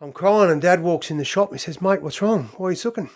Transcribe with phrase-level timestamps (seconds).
[0.00, 1.50] I'm crying, and Dad walks in the shop.
[1.50, 2.50] And he says, Mate, what's wrong?
[2.56, 3.10] Why are you sucking?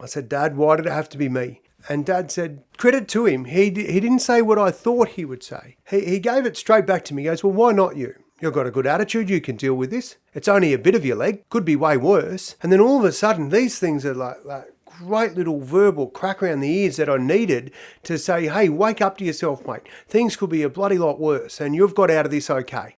[0.00, 1.60] I said, Dad, why did it have to be me?
[1.88, 3.46] And Dad said, credit to him.
[3.46, 5.76] He, d- he didn't say what I thought he would say.
[5.88, 7.22] He, he gave it straight back to me.
[7.22, 8.14] He goes, Well, why not you?
[8.40, 9.28] You've got a good attitude.
[9.28, 10.16] You can deal with this.
[10.32, 11.48] It's only a bit of your leg.
[11.50, 12.56] Could be way worse.
[12.62, 16.42] And then all of a sudden, these things are like, like great little verbal crack
[16.42, 17.72] around the ears that I needed
[18.04, 19.82] to say, hey, wake up to yourself, mate.
[20.08, 22.94] Things could be a bloody lot worse, and you've got out of this okay.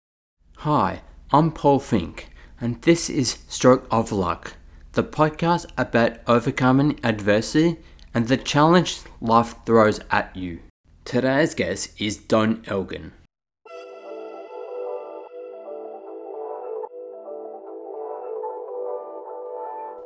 [0.58, 1.02] Hi,
[1.32, 2.29] I'm Paul Fink,
[2.60, 4.54] and this is Stroke of Luck,
[4.92, 7.78] the podcast about overcoming adversity
[8.12, 10.60] and the challenge life throws at you.
[11.04, 13.12] Today's guest is Don Elgin.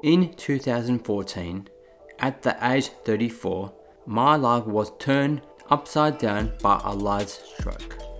[0.04, 1.68] In 2014,
[2.20, 3.72] at the age 34,
[4.06, 5.40] my life was turned
[5.70, 8.13] upside down by a large stroke.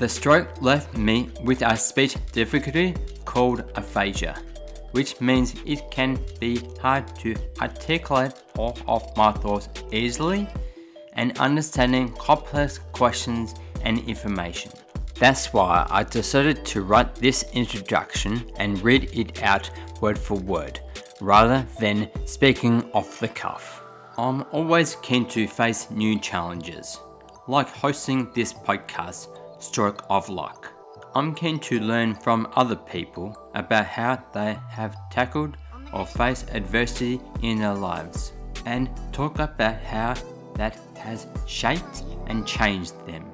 [0.00, 2.94] The stroke left me with a speech difficulty
[3.26, 4.34] called aphasia,
[4.92, 10.48] which means it can be hard to articulate all of my thoughts easily
[11.12, 14.72] and understanding complex questions and information.
[15.16, 20.80] That's why I decided to write this introduction and read it out word for word
[21.20, 23.82] rather than speaking off the cuff.
[24.16, 26.98] I'm always keen to face new challenges,
[27.48, 30.72] like hosting this podcast, Stroke of Luck.
[31.14, 35.56] I'm keen to learn from other people about how they have tackled
[35.92, 38.32] or faced adversity in their lives
[38.64, 40.14] and talk about how
[40.54, 43.24] that has shaped and changed them.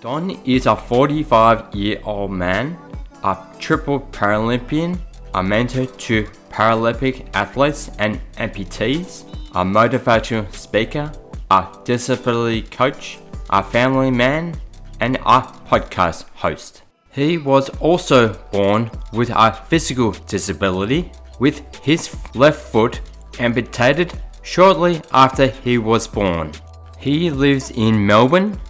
[0.00, 2.78] Don is a 45 year old man,
[3.24, 4.98] a triple Paralympian,
[5.34, 11.10] a mentor to Paralympic athletes and amputees, a motivational speaker,
[11.50, 13.18] a disability coach,
[13.50, 14.54] a family man,
[15.00, 16.82] and a podcast host.
[17.12, 21.10] He was also born with a physical disability,
[21.40, 23.00] with his left foot
[23.38, 26.52] amputated shortly after he was born.
[26.98, 28.60] He lives in Melbourne,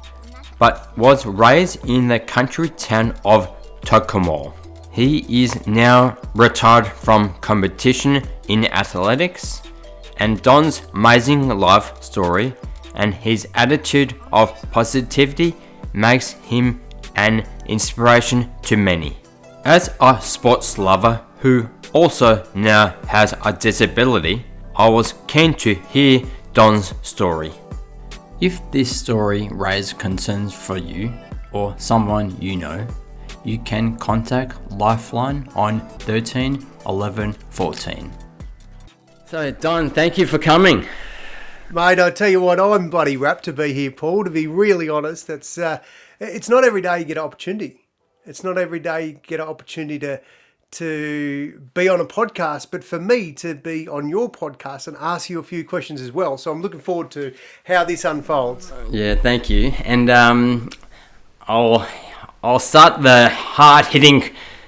[0.59, 4.55] but was raised in the country town of Tocumwal.
[4.91, 9.63] He is now retired from competition in athletics,
[10.17, 12.55] and Don's amazing life story
[12.95, 15.55] and his attitude of positivity
[15.93, 16.81] makes him
[17.17, 19.17] an inspiration to many.
[19.65, 24.45] As a sports lover who also now has a disability,
[24.77, 26.23] I was keen to hear
[26.53, 27.53] Don's story.
[28.41, 31.13] If this story raised concerns for you
[31.53, 32.87] or someone you know,
[33.45, 38.13] you can contact Lifeline on 13 11 14.
[39.27, 40.87] So, Don, thank you for coming.
[41.71, 44.25] Mate, I tell you what, I'm bloody rapt to be here, Paul.
[44.25, 45.83] To be really honest, that's uh,
[46.19, 47.85] it's not every day you get an opportunity.
[48.25, 50.21] It's not every day you get an opportunity to
[50.71, 55.29] to be on a podcast, but for me to be on your podcast and ask
[55.29, 56.39] you a few questions as well.
[56.39, 57.35] So I'm looking forward to
[57.65, 58.73] how this unfolds.
[58.91, 59.73] Yeah, thank you.
[59.85, 60.71] And um,
[61.43, 61.87] I'll
[62.43, 64.25] I'll start the hard hitting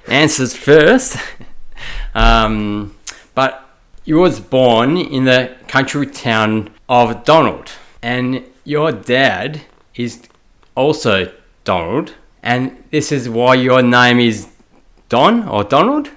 [0.07, 1.17] answers first.
[2.13, 2.95] um,
[3.33, 3.67] but
[4.05, 7.71] you was born in the country town of Donald,
[8.01, 9.61] and your dad
[9.95, 10.23] is
[10.75, 11.31] also
[11.63, 14.49] Donald, and this is why your name is
[15.07, 16.09] Don or Donald,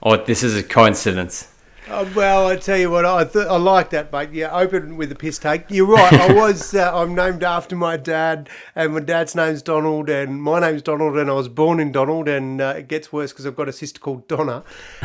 [0.00, 1.52] or this is a coincidence.
[1.88, 4.30] Uh, well, I tell you what, I th- I like that, mate.
[4.32, 5.70] Yeah, open with a piss take.
[5.70, 6.12] You're right.
[6.12, 6.74] I was.
[6.74, 11.16] Uh, I'm named after my dad, and my dad's name's Donald, and my name's Donald,
[11.16, 13.72] and I was born in Donald, and uh, it gets worse because I've got a
[13.72, 14.64] sister called Donna.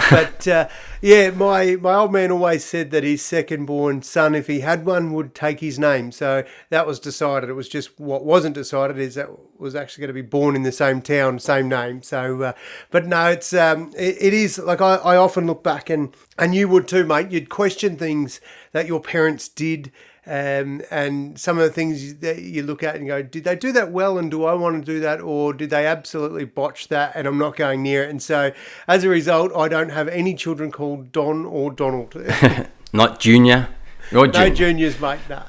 [0.10, 0.70] But uh,
[1.02, 4.84] yeah, my my old man always said that his second born son, if he had
[4.84, 6.12] one, would take his name.
[6.12, 7.52] So that was decided.
[7.52, 10.64] It was just what wasn't decided is that was actually going to be born in
[10.64, 12.02] the same town, same name.
[12.02, 12.54] So, uh,
[12.90, 16.56] but no, it's um, it, it is like I, I often look back and and
[16.56, 17.30] you would too, mate.
[17.30, 18.42] You'd question things
[18.72, 19.92] that your parents did.
[20.26, 23.72] Um, and some of the things that you look at and go, did they do
[23.74, 24.18] that well?
[24.18, 25.22] And do I want to do that?
[25.22, 27.14] Or did they absolutely botch that?
[27.16, 28.10] And I'm not going near it.
[28.10, 28.52] And so
[28.88, 32.16] as a result, I don't have any children called Don or Donald.
[32.94, 33.70] Not junior.
[34.12, 35.20] You're no juniors, mate.
[35.30, 35.44] No.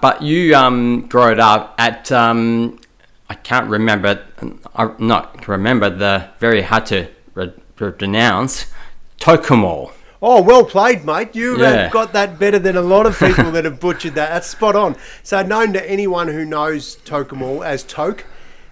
[0.00, 2.80] But you um, growed up at um,
[3.28, 4.26] I can't remember.
[4.74, 8.66] I not remember the very hard to re- pronounce
[9.20, 9.92] Tocumwal.
[10.22, 11.34] Oh, well played, mate.
[11.34, 11.70] You Yeah.
[11.84, 14.28] have got that better than a lot of people that have butchered that.
[14.30, 14.96] That's spot on.
[15.22, 18.26] So, known to anyone who knows Tocumwal as Toke.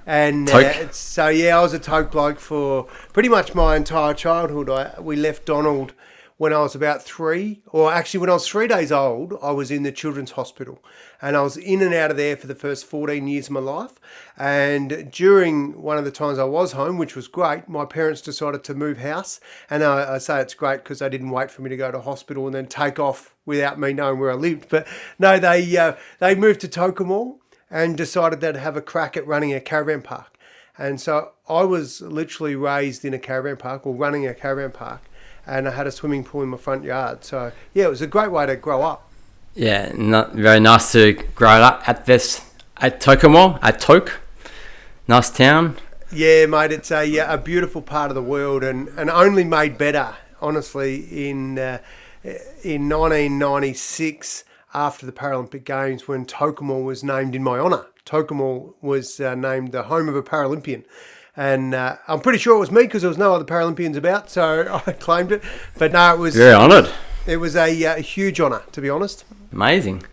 [0.06, 4.68] And uh, so, yeah, I was a Toke bloke for pretty much my entire childhood.
[4.70, 5.92] I, we left Donald
[6.36, 9.70] when I was about three, or actually when I was three days old, I was
[9.70, 10.82] in the children's hospital,
[11.20, 13.60] and I was in and out of there for the first 14 years of my
[13.60, 13.92] life.
[14.36, 18.64] And during one of the times I was home, which was great, my parents decided
[18.64, 21.70] to move house, and I, I say it's great because they didn't wait for me
[21.70, 24.68] to go to hospital and then take off without me knowing where I lived.
[24.68, 24.86] But
[25.18, 27.38] no, they uh, they moved to Tocumwal
[27.70, 30.38] and decided they'd have a crack at running a caravan park.
[30.78, 35.02] And so I was literally raised in a caravan park or running a caravan park,
[35.44, 37.24] and I had a swimming pool in my front yard.
[37.24, 39.07] So yeah, it was a great way to grow up.
[39.54, 42.44] Yeah, not very nice to grow up at this
[42.76, 44.20] at Tocumwal at Toke,
[45.08, 45.76] nice town.
[46.12, 49.76] Yeah, mate, it's a yeah, a beautiful part of the world, and, and only made
[49.76, 51.78] better, honestly, in uh,
[52.62, 57.86] in 1996 after the Paralympic Games when Tocumwal was named in my honour.
[58.04, 60.84] Tocumwal was uh, named the home of a Paralympian.
[61.36, 64.28] And uh, I'm pretty sure it was me because there was no other Paralympians about,
[64.30, 65.42] so I claimed it.
[65.78, 66.90] But no, it was Very honoured.
[67.26, 69.24] it was a, uh, a huge honour, to be honest.
[69.52, 70.04] Amazing.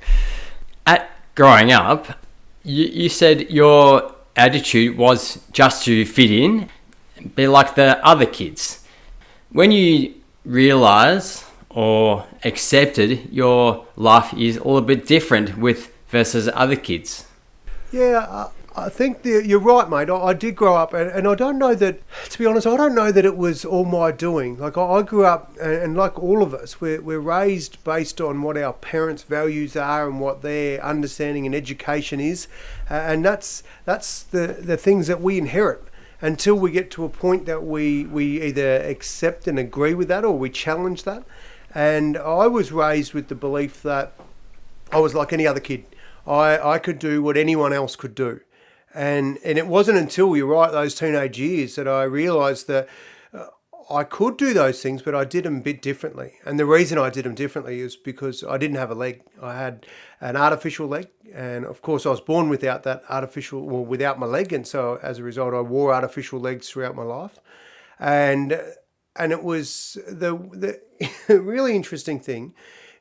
[0.86, 2.08] At growing up,
[2.64, 6.70] you, you said your attitude was just to fit in,
[7.36, 8.86] be like the other kids.
[9.52, 16.76] When you realize or accepted your life is all a bit different with versus other
[16.76, 17.26] kids.
[17.92, 20.10] Yeah, I, think the, you're right, mate.
[20.10, 22.76] I, I did grow up, and, and I don't know that, to be honest, I
[22.76, 24.58] don't know that it was all my doing.
[24.58, 28.20] Like, I, I grew up, and, and like all of us, we're, we're raised based
[28.20, 32.48] on what our parents' values are and what their understanding and education is.
[32.90, 35.84] Uh, and that's, that's the, the things that we inherit
[36.22, 40.26] until we get to a point that we, we either accept and agree with that
[40.26, 41.24] or we challenge that.
[41.74, 44.14] And I was raised with the belief that
[44.92, 45.86] I was like any other kid.
[46.26, 48.40] I, I could do what anyone else could do.
[48.96, 52.88] And, and it wasn't until you're right, those teenage years, that I realised that
[53.34, 53.48] uh,
[53.90, 56.36] I could do those things, but I did them a bit differently.
[56.46, 59.22] And the reason I did them differently is because I didn't have a leg.
[59.42, 59.86] I had
[60.22, 61.10] an artificial leg.
[61.34, 64.54] And of course, I was born without that artificial, well, without my leg.
[64.54, 67.38] And so as a result, I wore artificial legs throughout my life.
[68.00, 68.62] And
[69.18, 70.38] and it was the
[71.28, 72.54] the really interesting thing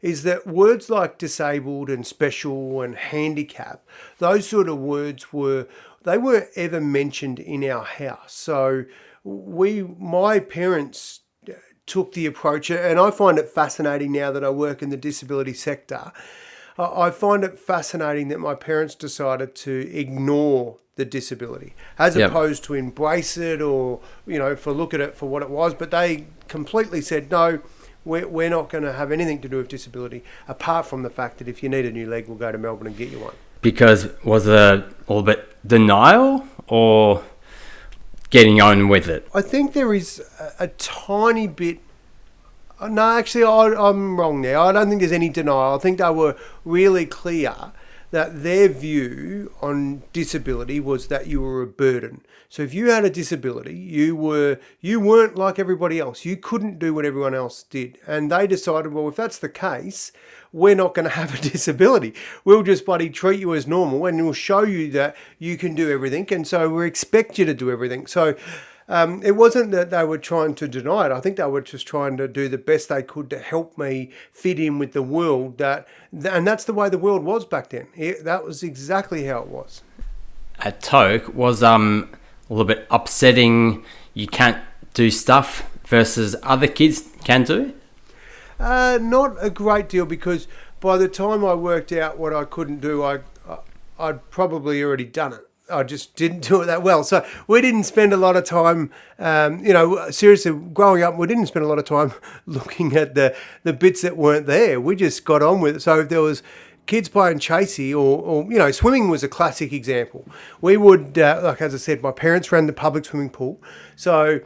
[0.05, 3.83] is that words like disabled and special and handicap,
[4.19, 5.67] those sort of words were
[6.03, 8.35] they weren't ever mentioned in our house.
[8.35, 8.85] So
[9.25, 11.21] we, my parents
[11.87, 15.55] took the approach, and I find it fascinating now that I work in the disability
[15.55, 16.12] sector.
[16.79, 22.31] I find it fascinating that my parents decided to ignore the disability as Yep.
[22.31, 25.73] opposed to embrace it or, you know, for look at it for what it was.
[25.73, 27.61] But they completely said, no,
[28.05, 31.39] we're, we're not going to have anything to do with disability apart from the fact
[31.39, 33.35] that if you need a new leg, we'll go to Melbourne and get you one.
[33.62, 37.25] Because was it a little bit denial or
[38.31, 39.27] getting on with it?
[39.35, 41.79] I think there is a, a tiny bit.
[42.79, 44.59] uh, No, actually, I, I'm wrong there.
[44.59, 45.75] I don't think there's any denial.
[45.75, 47.55] I think they were really clear
[48.14, 52.22] that their view on disability was that you were a burden.
[52.49, 56.25] So if you had a disability, you were you weren't like everybody else.
[56.25, 60.12] You couldn't do what everyone else did, and they decided, well, if that's the case,
[60.52, 62.14] we're not going to have a disability.
[62.44, 65.90] We'll just bloody treat you as normal, and we'll show you that you can do
[65.90, 68.06] everything, and so we expect you to do everything.
[68.06, 68.37] So.
[68.88, 71.12] Um, it wasn't that they were trying to deny it.
[71.12, 74.10] I think they were just trying to do the best they could to help me
[74.32, 75.58] fit in with the world.
[75.58, 77.88] That, and that's the way the world was back then.
[77.96, 79.82] It, that was exactly how it was.
[80.58, 82.10] At Toke was um
[82.48, 83.84] a little bit upsetting.
[84.12, 87.72] You can't do stuff versus other kids can do.
[88.60, 90.46] Uh, not a great deal because
[90.81, 93.58] by the time I worked out what I couldn't do, I, I
[93.98, 95.48] I'd probably already done it.
[95.71, 97.05] I just didn't do it that well.
[97.05, 101.27] So we didn't spend a lot of time, um, you know, seriously, growing up, we
[101.27, 102.13] didn't spend a lot of time
[102.47, 104.81] looking at the, the bits that weren't there.
[104.81, 105.81] We just got on with it.
[105.81, 106.43] So if there was
[106.87, 110.29] kids playing chasey or, or you know, swimming was a classic example.
[110.61, 113.63] We would, uh, like as I said, my parents ran the public swimming pool.
[113.97, 114.41] So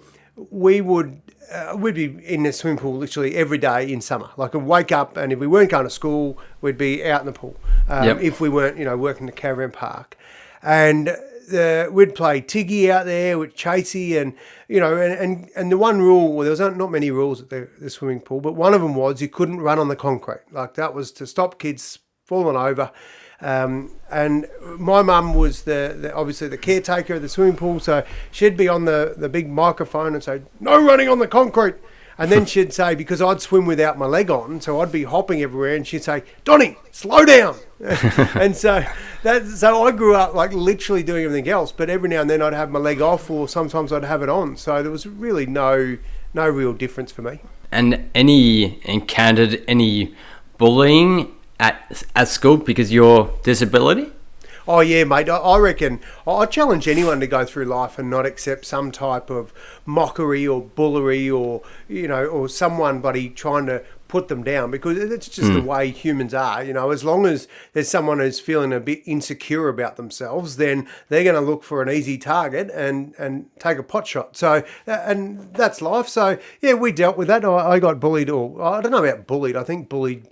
[0.51, 1.21] we would
[1.53, 4.31] uh, we'd be in the swimming pool literally every day in summer.
[4.37, 7.27] Like I'd wake up, and if we weren't going to school, we'd be out in
[7.27, 7.57] the pool.
[7.89, 8.21] Um, Yep.
[8.21, 10.17] If we weren't, you know, working the caravan park,
[10.63, 11.09] and
[11.49, 14.35] the, we'd play tiggy out there with Chasey, and
[14.69, 17.41] you know, and, and, and the one rule, well, there was not, not many rules
[17.41, 19.97] at the, the swimming pool, but one of them was you couldn't run on the
[19.97, 20.43] concrete.
[20.51, 22.91] Like that was to stop kids falling over.
[23.41, 24.47] Um, and
[24.79, 28.69] my mum was the, the obviously the caretaker of the swimming pool, so she'd be
[28.69, 31.77] on the, the big microphone and say, "No running on the concrete."
[32.21, 35.41] And then she'd say, because I'd swim without my leg on, so I'd be hopping
[35.41, 38.85] everywhere, and she'd say, "Donny, slow down." and so
[39.23, 42.43] that so I grew up like literally doing everything else, but every now and then
[42.43, 44.57] I'd have my leg off, or sometimes I'd have it on.
[44.57, 45.97] So there was really no
[46.35, 47.41] no real difference for me.
[47.71, 50.15] And any encountered any
[50.57, 54.13] bullying at at school because your disability?
[54.69, 55.31] Oh yeah, mate.
[55.31, 59.31] I, I reckon I challenge anyone to go through life and not accept some type
[59.31, 59.53] of
[59.87, 64.99] mockery or bullery or you know or someone buddy trying to put them down because
[64.99, 65.67] it's just the hmm.
[65.67, 66.63] way humans are.
[66.63, 70.87] You know, as long as there's someone who's feeling a bit insecure about themselves, then
[71.09, 74.37] they're going to look for an easy target and and take a pot shot.
[74.37, 76.09] So and that's life.
[76.09, 77.43] So yeah, we dealt with that.
[77.43, 79.57] I, I got bullied, or I don't know about bullied.
[79.57, 80.29] I think bullied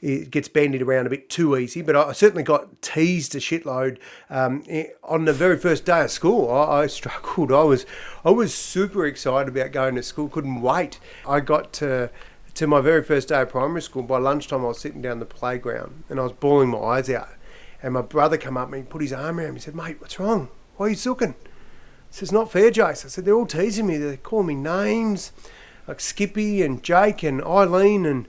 [0.00, 1.82] it gets bandied around a bit too easy.
[1.82, 3.98] But I certainly got teased a shitload
[4.30, 6.50] um, eh, on the very first day of school.
[6.50, 7.52] I, I struggled.
[7.52, 7.86] I was
[8.24, 10.28] I was super excited about going to school.
[10.28, 11.00] Couldn't wait.
[11.26, 12.10] I got to
[12.54, 14.02] to my very first day of primary school.
[14.02, 17.28] By lunchtime, I was sitting down the playground and I was bawling my eyes out.
[17.82, 19.54] And my brother come up and he put his arm around me.
[19.54, 20.48] He said, "Mate, what's wrong?
[20.76, 23.86] Why are you sooking?" I said, "It's not fair, Jace." I said, "They're all teasing
[23.86, 23.96] me.
[23.96, 25.32] They're calling me names."
[25.86, 28.28] Like Skippy and Jake and Eileen and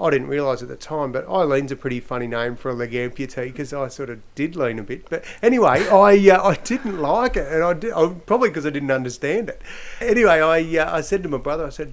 [0.00, 2.92] I didn't realise at the time, but Eileen's a pretty funny name for a leg
[2.92, 5.10] amputee because I sort of did lean a bit.
[5.10, 8.70] But anyway, I uh, I didn't like it, and I, did, I probably because I
[8.70, 9.60] didn't understand it.
[10.00, 11.92] Anyway, I uh, I said to my brother, I said,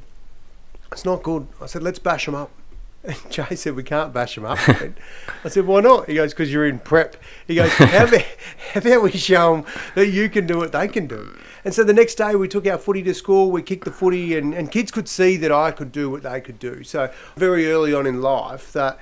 [0.92, 2.50] "It's not good." I said, "Let's bash them up."
[3.08, 5.00] And Jay said, "We can't bash them up." I said-
[5.44, 7.16] I said, "Why not?" He goes, "Because you're in prep."
[7.48, 8.26] He goes, "How about,
[8.74, 11.84] how about we show them that you can do what they can do?" And so
[11.84, 14.72] the next day we took our footy to school, we kicked the footy, and, and
[14.72, 16.84] kids could see that I could do what they could do.
[16.84, 19.00] So very early on in life, that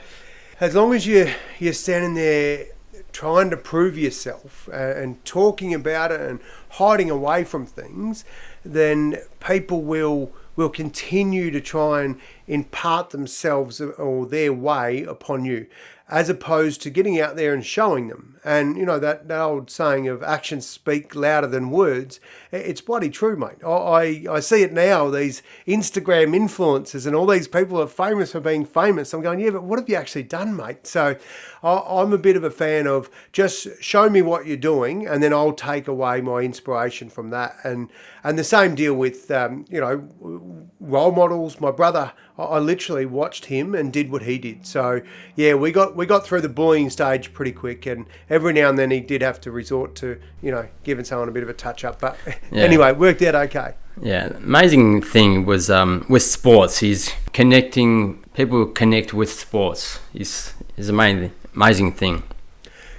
[0.60, 2.68] as long as you you're standing there
[3.12, 6.40] trying to prove yourself and talking about it and
[6.72, 8.26] hiding away from things,
[8.64, 15.68] then people will will continue to try and impart themselves or their way upon you
[16.10, 18.35] as opposed to getting out there and showing them.
[18.46, 22.20] And you know that, that old saying of actions speak louder than words.
[22.52, 23.64] It's bloody true, mate.
[23.66, 25.10] I, I, I see it now.
[25.10, 29.16] These Instagram influencers and all these people are famous for being famous.
[29.16, 30.86] I'm going, yeah, but what have you actually done, mate?
[30.86, 31.18] So
[31.64, 35.24] I, I'm a bit of a fan of just show me what you're doing, and
[35.24, 37.56] then I'll take away my inspiration from that.
[37.64, 37.90] And
[38.24, 41.60] and the same deal with um, you know role models.
[41.60, 44.68] My brother, I, I literally watched him and did what he did.
[44.68, 45.02] So
[45.36, 48.78] yeah, we got we got through the bullying stage pretty quick, and every now and
[48.78, 50.08] then he did have to resort to
[50.42, 52.00] you know giving someone a bit of a touch up.
[52.02, 52.18] But
[52.52, 52.64] Yeah.
[52.64, 53.74] anyway, worked out okay.
[54.02, 58.24] Yeah, amazing thing was um, with sports is connecting.
[58.34, 62.24] People connect with sports is is amazing amazing thing.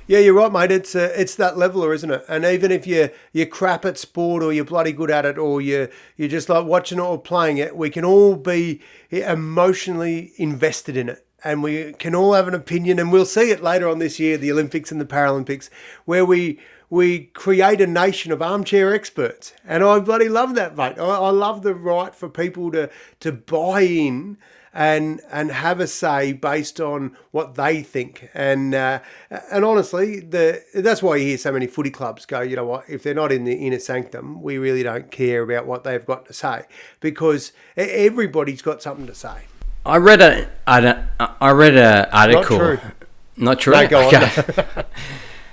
[0.09, 0.71] Yeah, you're right, mate.
[0.71, 2.25] It's uh, it's that leveler, isn't it?
[2.29, 5.61] And even if you you're crap at sport or you're bloody good at it or
[5.61, 10.97] you you're just like watching it or playing it, we can all be emotionally invested
[10.97, 12.99] in it, and we can all have an opinion.
[12.99, 15.71] And we'll see it later on this year, the Olympics and the Paralympics,
[16.05, 20.99] where we we create a nation of armchair experts, and I bloody love that, mate.
[20.99, 24.39] I, I love the right for people to to buy in
[24.73, 28.29] and and have a say based on what they think.
[28.35, 29.01] And uh,
[29.51, 32.41] and honestly, the that's why you hear so many footy clubs go.
[32.41, 32.85] You know what?
[32.89, 36.27] If they're not in the inner sanctum, we really don't care about what they've got
[36.27, 36.65] to say
[37.01, 39.47] because everybody's got something to say.
[39.87, 41.05] I read a I, don't-
[41.41, 42.59] I read a article.
[42.59, 42.79] true.
[43.37, 43.75] Not true.
[43.75, 44.15] No, go on.
[44.15, 44.87] a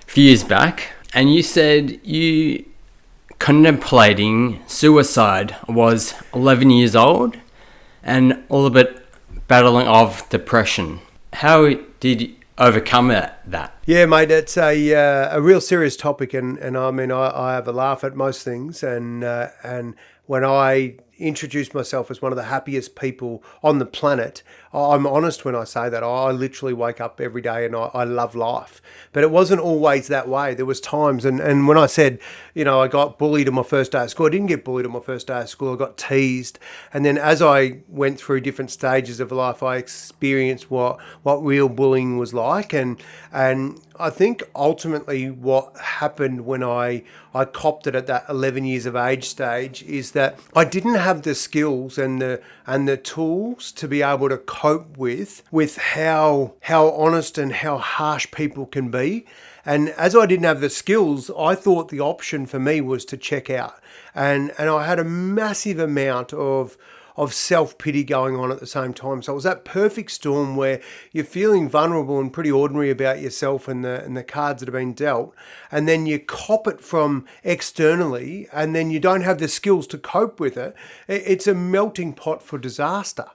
[0.07, 2.65] few years back, and you said you
[3.39, 7.37] contemplating suicide was 11 years old
[8.01, 9.05] and a little bit
[9.47, 10.99] battling of depression.
[11.33, 13.41] How did you overcome that?
[13.51, 13.77] that?
[13.85, 17.53] Yeah, mate, it's a uh, a real serious topic, and, and I mean, I, I
[17.55, 22.31] have a laugh at most things, and uh, and when I introduce myself as one
[22.31, 26.03] of the happiest people on the planet, I'm honest when I say that.
[26.03, 30.07] I literally wake up every day and I, I love life, but it wasn't always
[30.07, 30.55] that way.
[30.55, 32.19] There was times, and, and when I said,
[32.55, 34.87] you know, I got bullied on my first day of school, I didn't get bullied
[34.87, 35.73] on my first day of school.
[35.73, 36.57] I got teased,
[36.91, 41.69] and then as I went through different stages of life, I experienced what what real
[41.69, 43.01] bullying was like, and
[43.31, 47.03] and I think ultimately what happened when I
[47.35, 51.21] I copped it at that 11 years of age stage is that I didn't have
[51.21, 56.53] the skills and the and the tools to be able to cope with with how
[56.61, 59.25] how honest and how harsh people can be.
[59.65, 63.17] And as I didn't have the skills, I thought the option for me was to
[63.17, 63.75] check out.
[64.15, 66.77] And and I had a massive amount of
[67.15, 69.21] of self pity going on at the same time.
[69.21, 73.67] So it was that perfect storm where you're feeling vulnerable and pretty ordinary about yourself
[73.67, 75.35] and the and the cards that have been dealt,
[75.71, 79.97] and then you cop it from externally, and then you don't have the skills to
[79.97, 80.75] cope with it.
[81.07, 83.25] It's a melting pot for disaster,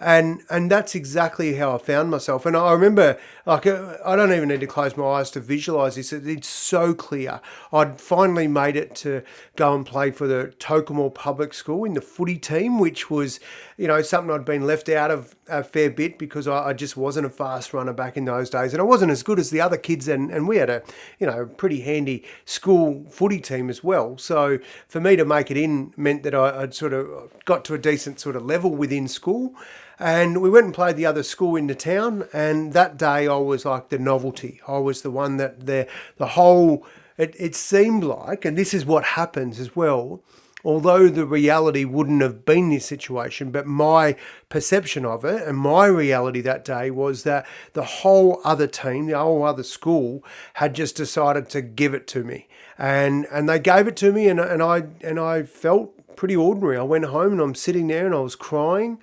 [0.00, 2.46] and and that's exactly how I found myself.
[2.46, 5.94] And I remember, like, uh, I don't even need to close my eyes to visualize
[5.94, 6.12] this.
[6.12, 7.40] It's so clear.
[7.72, 9.22] I'd finally made it to
[9.56, 13.40] go and play for the Tocumwal Public School in the footy team, which was was,
[13.76, 16.96] you know, something I'd been left out of a fair bit because I, I, just
[16.96, 19.60] wasn't a fast runner back in those days, and I wasn't as good as the
[19.60, 20.08] other kids.
[20.08, 20.82] And, and we had a,
[21.18, 24.16] you know, pretty handy school footy team as well.
[24.18, 24.58] So
[24.88, 27.78] for me to make it in meant that I, I'd sort of got to a
[27.78, 29.54] decent sort of level within school.
[30.00, 32.28] And we went and played the other school in the town.
[32.32, 34.60] And that day I was like the novelty.
[34.66, 38.86] I was the one that the, the whole, it, it seemed like, and this is
[38.86, 40.22] what happens as well,
[40.64, 44.16] although the reality wouldn't have been this situation, but my
[44.48, 49.18] perception of it and my reality that day was that the whole other team, the
[49.18, 50.24] whole other school,
[50.54, 54.28] had just decided to give it to me, and and they gave it to me,
[54.28, 56.76] and and I and I felt pretty ordinary.
[56.76, 58.98] I went home and I'm sitting there and I was crying,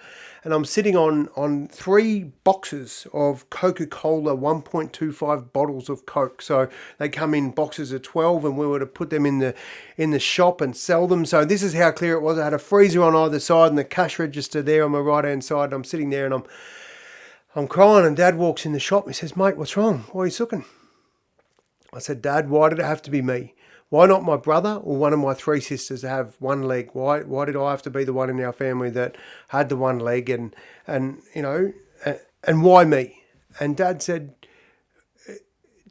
[0.45, 6.39] and I'm sitting on on three boxes of Coca-Cola 1.25 bottles of Coke.
[6.39, 9.55] So they come in boxes of 12 and we were to put them in the
[9.97, 11.25] in the shop and sell them.
[11.25, 12.37] So this is how clear it was.
[12.37, 15.25] I had a freezer on either side and the cash register there on my right
[15.25, 15.65] hand side.
[15.65, 16.43] And I'm sitting there and I'm
[17.55, 19.07] I'm crying and dad walks in the shop.
[19.07, 20.05] He says, "Mate, what's wrong?
[20.11, 20.65] Why are you sucking?"
[21.91, 23.54] I said, "Dad, why did it have to be me?"
[23.89, 26.89] Why not my brother or one of my three sisters have one leg?
[26.93, 29.15] Why why did I have to be the one in our family that
[29.49, 30.55] had the one leg and
[30.87, 31.73] and you know
[32.43, 33.21] and why me?
[33.59, 34.33] And Dad said,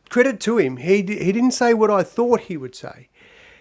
[0.09, 0.77] credit to him.
[0.79, 3.09] He he didn't say what I thought he would say.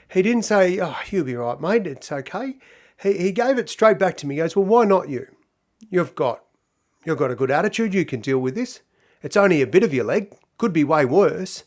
[0.10, 1.88] He didn't say, "Oh, you'll be right, mate.
[1.88, 2.58] It's okay."
[3.02, 4.36] He he gave it straight back to me.
[4.36, 5.28] He goes, "Well, why not you?
[5.90, 6.44] You've got
[7.06, 7.94] you've got a good attitude.
[7.94, 8.82] You can deal with this.
[9.22, 10.36] It's only a bit of your leg.
[10.58, 11.64] Could be way worse."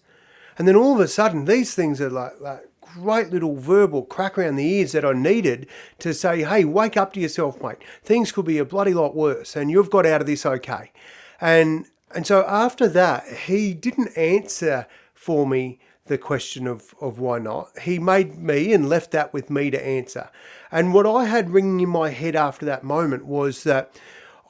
[0.58, 4.38] And then all of a sudden, these things are like, like great little verbal crack
[4.38, 5.66] around the ears that I needed
[5.98, 7.78] to say, hey, wake up to yourself, mate.
[8.02, 10.92] Things could be a bloody lot worse, and you've got out of this okay.
[11.40, 17.38] And and so after that, he didn't answer for me the question of, of why
[17.38, 17.76] not.
[17.80, 20.30] He made me and left that with me to answer.
[20.70, 24.00] And what I had ringing in my head after that moment was that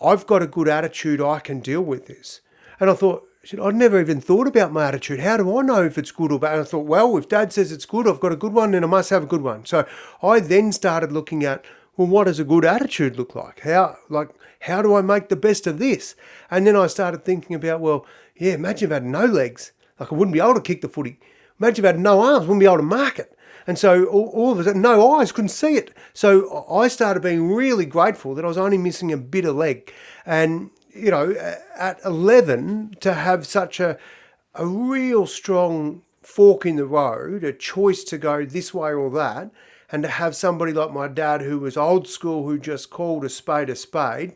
[0.01, 2.43] I've got a good attitude, I can deal with this.
[2.79, 5.21] And I thought, said, I'd never even thought about my attitude.
[5.21, 6.55] How do I know if it's good or bad?
[6.55, 8.85] And I thought, well, if dad says it's good, I've got a good one, then
[8.85, 9.65] I must have a good one.
[9.65, 9.87] So
[10.23, 11.65] I then started looking at,
[11.97, 13.61] well, what does a good attitude look like?
[13.61, 16.15] How, like, how do I make the best of this?
[16.51, 18.05] And then I started thinking about, well,
[18.37, 19.73] yeah, imagine if I had no legs.
[19.99, 21.19] Like, I wouldn't be able to kick the footy.
[21.59, 23.33] Imagine if I had no arms, wouldn't be able to mark it.
[23.67, 25.93] And so all, all of a sudden, no eyes, couldn't see it.
[26.13, 29.93] So I started being really grateful that I was only missing a bit of leg.
[30.25, 31.33] And you know,
[31.77, 33.99] at 11 to have such a,
[34.55, 39.51] a real strong fork in the road, a choice to go this way or that,
[39.91, 43.29] and to have somebody like my dad who was old school, who just called a
[43.29, 44.35] spade a spade,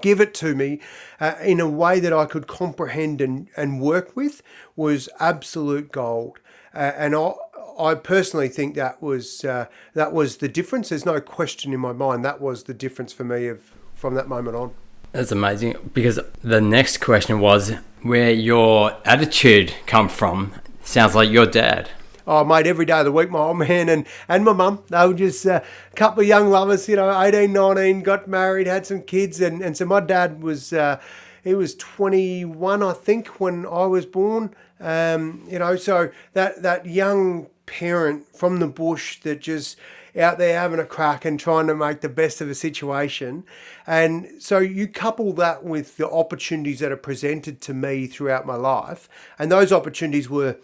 [0.00, 0.80] give it to me
[1.20, 4.42] uh, in a way that I could comprehend and, and work with
[4.76, 6.38] was absolute gold.
[6.74, 7.32] Uh, and I,
[7.78, 10.90] I personally think that was uh, that was the difference.
[10.90, 13.60] There's no question in my mind that was the difference for me of
[13.94, 14.72] from that moment on.
[15.12, 20.54] That's amazing because the next question was where your attitude come from.
[20.82, 21.90] Sounds like your dad.
[22.26, 25.06] Oh, mate, every day of the week, my old man and, and my mum, they
[25.06, 28.86] were just uh, a couple of young lovers, you know, 18, 19, got married, had
[28.86, 29.40] some kids.
[29.42, 30.98] And, and so my dad was, uh,
[31.44, 34.54] he was 21, I think, when I was born.
[34.80, 39.76] Um, you know, so that, that young parent from the bush that just,
[40.18, 43.44] out there having a crack and trying to make the best of a situation.
[43.86, 48.56] And so you couple that with the opportunities that are presented to me throughout my
[48.56, 49.08] life.
[49.38, 50.58] And those opportunities were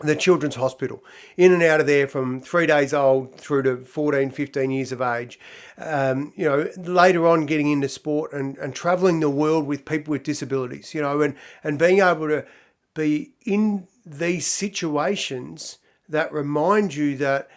[0.00, 1.04] the children's hospital
[1.36, 5.00] in and out of there from three days old through to 14 15 years of
[5.00, 5.38] age
[5.78, 10.10] um, you know later on getting into sport and, and traveling the world with people
[10.10, 12.44] with disabilities you know and and being able to
[12.94, 17.48] be in these situations that remind you that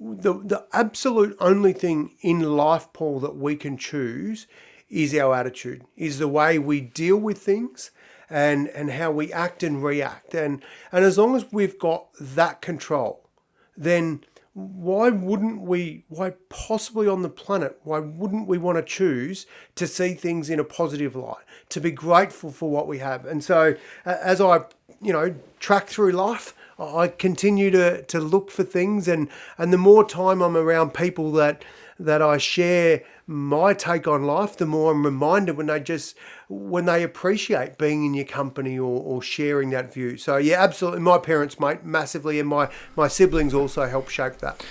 [0.00, 4.46] the, the absolute only thing in life, Paul, that we can choose
[4.88, 7.90] is our attitude, is the way we deal with things
[8.28, 10.34] and, and how we act and react.
[10.34, 13.28] And, and as long as we've got that control,
[13.76, 19.46] then why wouldn't we, why possibly on the planet, why wouldn't we want to choose
[19.76, 23.24] to see things in a positive light, to be grateful for what we have?
[23.24, 24.64] And so as I,
[25.00, 29.78] you know, track through life, I continue to, to look for things, and, and the
[29.78, 31.64] more time I'm around people that
[31.98, 36.16] that I share my take on life, the more I'm reminded when they just
[36.48, 40.16] when they appreciate being in your company or, or sharing that view.
[40.16, 44.64] So yeah, absolutely, my parents, mate, massively, and my my siblings also help shape that.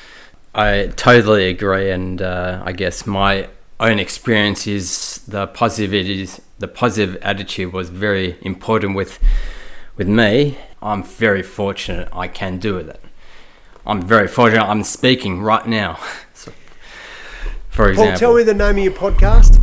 [0.53, 3.47] I totally agree, and uh, I guess my
[3.79, 6.27] own experience is the positivity,
[6.59, 9.17] the positive attitude was very important with
[10.01, 12.99] with me, I'm very fortunate I can do with it.
[13.85, 15.99] I'm very fortunate I'm speaking right now.
[16.33, 16.51] so,
[17.69, 19.61] For Paul, tell me the name of your podcast.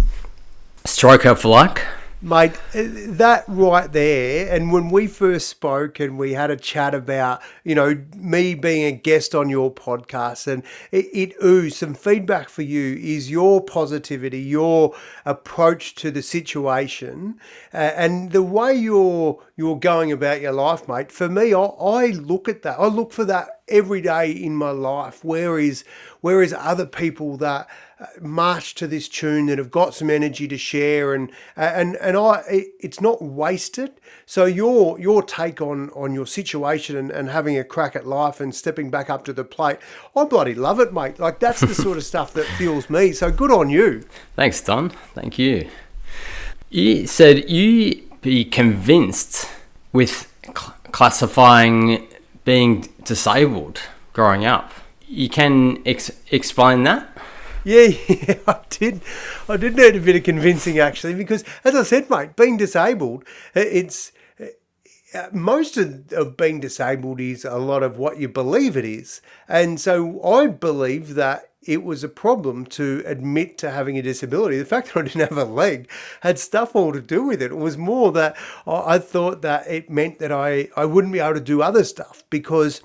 [0.85, 1.83] stroke of luck.
[2.21, 7.41] Mate, that right there, and when we first spoke and we had a chat about,
[7.63, 12.63] you know, me being a guest on your podcast, and it, it some feedback for
[12.63, 17.39] you is your positivity, your approach to the situation,
[17.73, 21.13] uh, and the way you're you're going about your life, mate.
[21.13, 22.81] For me, I, I look at that.
[22.81, 25.25] I look for that every day in my life.
[25.25, 25.85] Where is
[26.21, 27.69] where is other people that
[28.01, 31.97] uh, march to this tune that have got some energy to share and uh, and
[31.97, 33.93] and I it- it's not wasted.
[34.27, 38.41] So your your take on on your situation and, and having a crack at life
[38.41, 39.79] and stepping back up to the plate,
[40.17, 41.19] I bloody love it, mate.
[41.19, 43.13] Like that's the sort of stuff that fuels me.
[43.13, 44.05] So good on you.
[44.37, 44.91] Thanks, Don.
[45.15, 45.69] Thank you.
[46.71, 49.49] You said you be convinced
[49.93, 52.08] with cl- classifying
[52.49, 53.79] being disabled
[54.15, 54.73] growing up.
[55.07, 57.07] You can ex- explain that?
[57.63, 59.03] Yeah, yeah, I did.
[59.51, 63.25] I did need a bit of convincing actually, because as I said, mate, being disabled,
[63.55, 64.13] uh, it's
[65.15, 69.21] uh, most of, of being disabled is a lot of what you believe it is,
[69.47, 74.59] and so I believe that it was a problem to admit to having a disability.
[74.59, 75.91] The fact that I didn't have a leg
[76.23, 77.53] had stuff all to do with it.
[77.53, 81.35] It was more that I thought that it meant that I, I wouldn't be able
[81.35, 82.81] to do other stuff because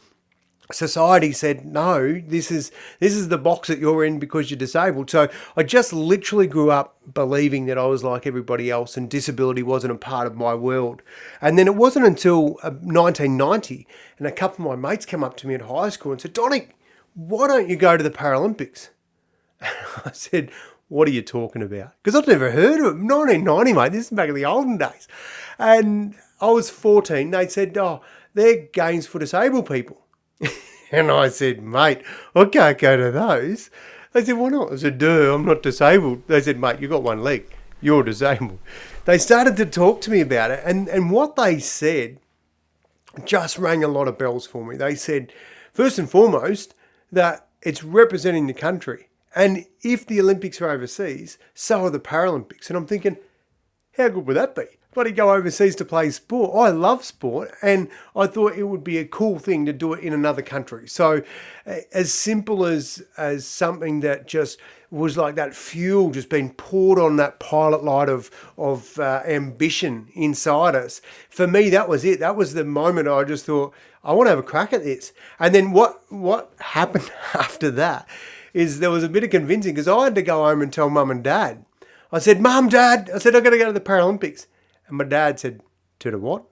[0.72, 5.10] society said no this is this is the box that you're in because you're disabled
[5.10, 9.62] so i just literally grew up believing that i was like everybody else and disability
[9.62, 11.02] wasn't a part of my world
[11.41, 13.86] and then it wasn't until uh, 1990
[14.17, 16.34] and a couple of my mates came up to me at high school and said
[16.34, 16.69] donny
[17.15, 18.89] why don't you go to the paralympics
[19.62, 20.49] i said
[20.88, 24.12] what are you talking about because i'd never heard of it 1990 mate this is
[24.12, 25.08] back in the olden days
[25.58, 28.02] and i was 14 they said oh
[28.34, 30.04] they're games for disabled people
[30.91, 32.04] and I said, mate,
[32.36, 33.69] I can't go to those.
[34.12, 34.71] They said, why not?
[34.71, 36.28] I said, duh, I'm not disabled.
[36.28, 37.49] They said, mate, you've got one leg.
[37.82, 38.60] You're disabled.
[39.06, 40.62] They started to talk to me about it.
[40.63, 42.19] And, and what they said
[43.26, 44.76] just rang a lot of bells for me.
[44.76, 45.34] They said,
[45.71, 46.73] first and foremost,
[47.13, 49.10] that it's representing the country.
[49.36, 52.69] And if the Olympics are overseas, so are the Paralympics.
[52.69, 53.17] And I'm thinking,
[53.97, 54.65] how good would that be?
[54.93, 56.52] Bloody go overseas to play sport.
[56.56, 60.04] I love sport, and I thought it would be a cool thing to do it
[60.04, 60.88] in another country.
[60.88, 61.23] So,
[61.65, 64.60] as simple as as something that just
[64.91, 70.10] was like that fuel just being poured on that pilot light of of uh, ambition
[70.13, 71.02] inside us.
[71.28, 72.19] For me, that was it.
[72.19, 73.73] That was the moment I just thought
[74.04, 75.13] I want to have a crack at this.
[75.39, 78.08] And then what what happened after that
[78.54, 80.89] is there was a bit of convincing because I had to go home and tell
[80.89, 81.66] mum and dad.
[82.13, 84.46] I said, Mum, Dad, I said, I'm going to go to the Paralympics.
[84.88, 85.62] And my dad said,
[86.00, 86.44] To the what?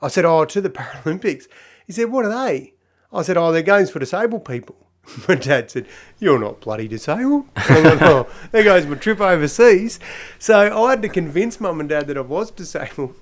[0.00, 1.46] I said, Oh, to the Paralympics.
[1.86, 2.72] He said, What are they?
[3.12, 4.86] I said, Oh, they're games for disabled people.
[5.28, 5.86] My dad said,
[6.18, 7.46] You're not bloody disabled.
[8.02, 10.00] Oh, there goes my trip overseas.
[10.38, 13.14] So I had to convince mum and dad that I was disabled,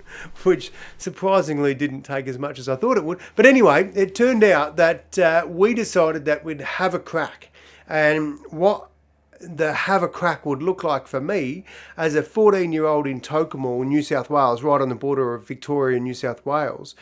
[0.45, 3.19] which surprisingly didn't take as much as I thought it would.
[3.35, 7.51] But anyway, it turned out that uh, we decided that we'd have a crack.
[7.89, 8.91] And what
[9.41, 11.65] the have a crack would look like for me
[11.97, 15.47] as a 14 year old in Tocumwal, New South Wales, right on the border of
[15.47, 16.95] Victoria and New South Wales.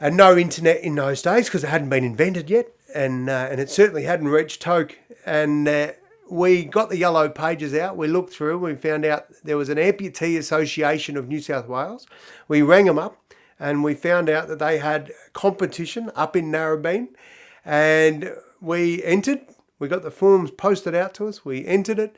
[0.00, 3.60] And no internet in those days because it hadn't been invented yet, and uh, and
[3.60, 4.98] it certainly hadn't reached Toke.
[5.26, 5.92] And uh,
[6.30, 7.96] we got the yellow pages out.
[7.96, 8.58] We looked through.
[8.58, 12.06] We found out there was an amputee association of New South Wales.
[12.48, 13.20] We rang them up,
[13.58, 17.08] and we found out that they had competition up in Narrabeen,
[17.64, 19.40] and we entered.
[19.78, 21.44] We got the forms posted out to us.
[21.44, 22.16] We entered it,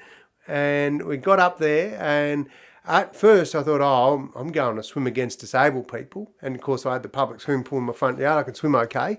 [0.49, 1.97] and we got up there.
[2.01, 2.49] And
[2.87, 6.33] at first, I thought, oh, I'm, going to swim against disabled people.
[6.41, 8.41] And of course, I had the public swimming pool in my front yard.
[8.41, 9.19] I can swim okay.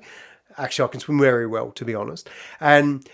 [0.58, 2.30] Actually, I can swim very well, to be honest.
[2.60, 3.08] And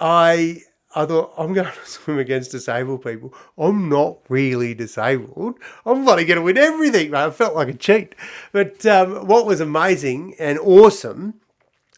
[0.00, 0.62] I
[0.94, 3.34] I thought I'm going to swim against disabled people.
[3.56, 5.58] I'm not really disabled.
[5.86, 7.28] I'm bloody going to win everything, man.
[7.28, 8.14] I felt like a cheat.
[8.52, 11.34] But um, what was amazing and awesome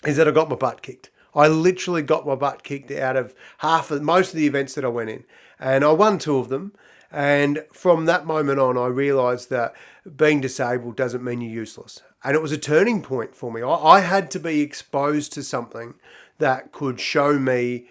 [0.07, 1.11] is that I got my butt kicked.
[1.35, 4.85] I literally got my butt kicked out of half of most of the events that
[4.85, 5.25] I went in,
[5.59, 6.73] and I won two of them.
[7.11, 9.75] And from that moment on, I realised that
[10.17, 12.03] being disabled doesn't mean you're useless.
[12.25, 13.63] And it was a turning point for me.
[13.63, 15.95] I, I had to be exposed to something
[16.39, 17.87] that could show me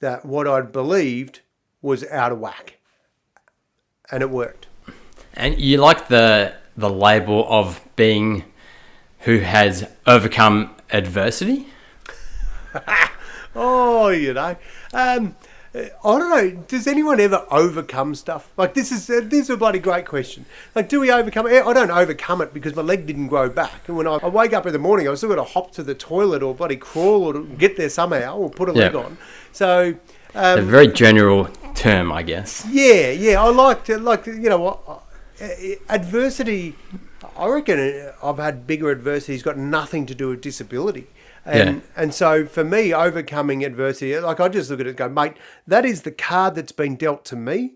[0.00, 1.40] that what I'd believed
[1.82, 2.78] was out of whack.
[4.10, 4.66] And it worked.
[5.34, 8.44] And you like the the label of being
[9.20, 11.66] who has overcome adversity?
[13.54, 14.56] Oh, you know.
[14.92, 15.36] Um,
[15.72, 16.62] I don't know.
[16.66, 18.50] Does anyone ever overcome stuff?
[18.56, 20.46] Like this is uh, this is a bloody great question.
[20.74, 21.64] Like, do we overcome it?
[21.64, 23.88] I don't overcome it because my leg didn't grow back.
[23.88, 25.84] And when I, I wake up in the morning, I've still got to hop to
[25.84, 29.16] the toilet or bloody crawl or get there somehow or put a leg on.
[29.52, 29.94] So
[30.34, 32.66] a very general term, I guess.
[32.68, 33.40] Yeah, yeah.
[33.40, 35.02] I like to like you know what
[35.40, 35.48] uh,
[35.88, 36.74] adversity.
[37.36, 39.34] I reckon I've had bigger adversity.
[39.34, 41.06] Has got nothing to do with disability.
[41.44, 41.80] And, Yeah.
[41.96, 45.34] and so for me, overcoming adversity, like I just look at it and go, mate,
[45.66, 47.74] that is the card that's been dealt to me.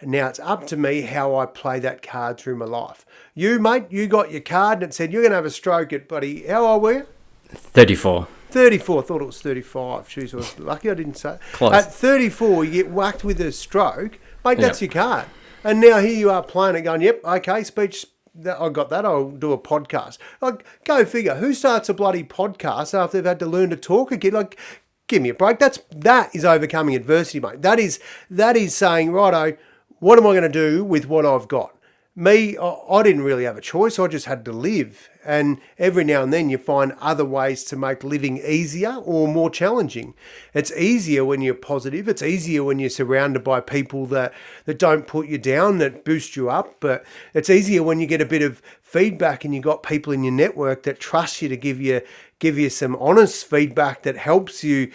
[0.00, 3.06] And now it's up to me how I play that card through my life.
[3.34, 5.92] You, mate, you got your card and it said, you're going to have a stroke
[5.94, 7.06] at, buddy, how old were you?
[7.48, 8.28] 34.
[8.50, 9.02] 34.
[9.02, 10.08] I thought it was 35.
[10.08, 11.38] Jeez, I was lucky I didn't say.
[11.52, 11.72] Close.
[11.72, 14.18] At 34, you get whacked with a stroke.
[14.44, 14.94] Mate, that's Yep.
[14.94, 15.24] your card.
[15.64, 18.06] And now here you are playing it going, yep, okay, speech,
[18.44, 20.18] I got that, I'll do a podcast.
[20.40, 21.36] Like, go figure.
[21.36, 24.32] Who starts a bloody podcast after they've had to learn to talk again?
[24.32, 24.58] Like,
[25.06, 25.58] give me a break.
[25.58, 27.62] That's, that is overcoming adversity, mate.
[27.62, 29.56] That is, that is saying, righto,
[29.98, 31.75] what am I going to do with what I've got?
[32.18, 33.98] Me, I, didn't really have a choice.
[33.98, 35.10] I just had to live.
[35.22, 39.50] And every now and then you find other ways to make living easier or more
[39.50, 40.14] challenging.
[40.54, 42.08] It's easier when you're positive.
[42.08, 44.32] It's easier when you're surrounded by people that,
[44.64, 46.76] that don't put you down, that boost you up.
[46.80, 50.24] But it's easier when you get a bit of feedback and you've got people in
[50.24, 52.00] your network that trust you to give you
[52.38, 54.90] give you some honest feedback that helps you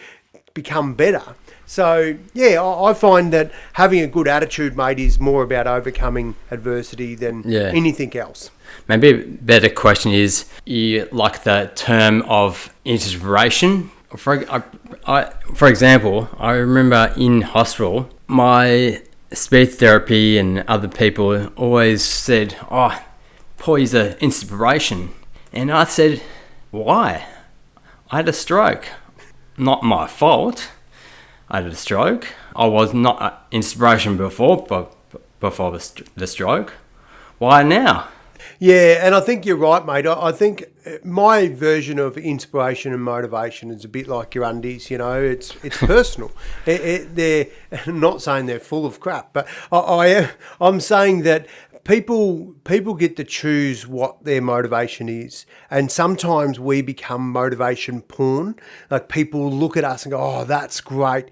[0.53, 1.35] become better.
[1.71, 6.35] So yeah, I I find that having a good attitude, mate, is more about overcoming
[6.51, 7.71] adversity than Yeah.
[7.73, 8.51] anything else.
[8.89, 9.17] Maybe a
[9.53, 13.89] better question is you like the term of inspiration.
[14.17, 14.63] For I,
[15.07, 15.19] I,
[15.55, 22.93] for example, I remember in hospital, my speech therapy and other people always said, "Oh,
[23.57, 24.99] Paul is an inspiration,"
[25.53, 26.21] and I said,
[26.71, 27.23] "Why?
[28.11, 28.85] I had a stroke.
[29.57, 30.67] Not my fault.
[31.51, 32.29] I had a stroke.
[32.55, 34.95] I was not inspiration before, but
[35.41, 36.73] before the, st- the stroke.
[37.39, 38.07] Why now?"
[38.57, 40.07] Yeah, and I think you're right, mate.
[40.07, 44.45] I, I think uh, my version of inspiration and motivation is a bit like your
[44.45, 44.89] undies.
[44.89, 46.31] You know, it's it's personal.
[46.65, 47.47] it, it, they're
[47.85, 50.29] I'm not saying they're full of crap, but I, I am.
[50.61, 51.47] I'm saying that
[51.83, 58.55] people people get to choose what their motivation is, and sometimes we become motivation porn.
[58.89, 61.29] Like people look at us and go, "Oh, that's great."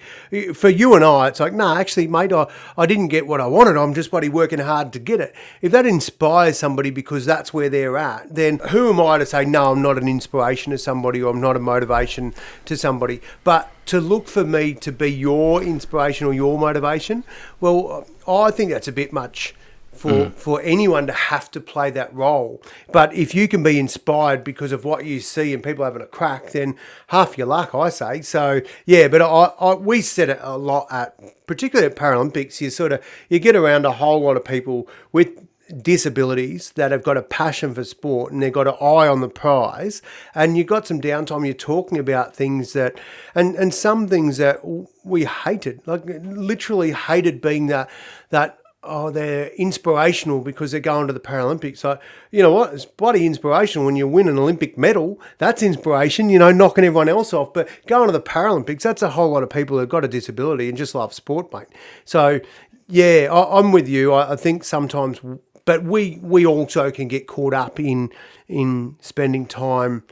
[0.53, 3.47] For you and I, it's like, no, actually, mate, I, I didn't get what I
[3.47, 3.77] wanted.
[3.77, 5.35] I'm just bloody working hard to get it.
[5.61, 9.45] If that inspires somebody because that's where they're at, then who am I to say,
[9.45, 12.33] no, I'm not an inspiration to somebody or I'm not a motivation
[12.65, 13.21] to somebody?
[13.43, 17.23] But to look for me to be your inspiration or your motivation,
[17.59, 19.55] well, I think that's a bit much
[19.91, 20.33] for mm.
[20.33, 22.61] for anyone to have to play that role.
[22.91, 26.07] But if you can be inspired because of what you see and people having a
[26.07, 26.75] crack, then
[27.07, 28.21] half your luck, I say.
[28.21, 31.15] So yeah, but I, I we said it a lot at
[31.47, 32.61] particularly at Paralympics.
[32.61, 35.45] You sort of you get around a whole lot of people with
[35.81, 39.29] disabilities that have got a passion for sport and they've got an eye on the
[39.29, 40.01] prize
[40.33, 42.99] and you've got some downtime you're talking about things that
[43.35, 44.59] and and some things that
[45.03, 47.87] we hated like literally hated being that
[48.29, 51.77] that oh, they're inspirational because they're going to the Paralympics.
[51.79, 51.99] So,
[52.31, 52.73] you know what?
[52.73, 55.19] It's bloody inspirational when you win an Olympic medal.
[55.37, 57.53] That's inspiration, you know, knocking everyone else off.
[57.53, 60.69] But going to the Paralympics, that's a whole lot of people who've got a disability
[60.69, 61.67] and just love sport, mate.
[62.05, 62.39] So,
[62.87, 64.13] yeah, I, I'm with you.
[64.13, 65.19] I, I think sometimes,
[65.65, 68.09] but we we also can get caught up in
[68.47, 70.03] in spending time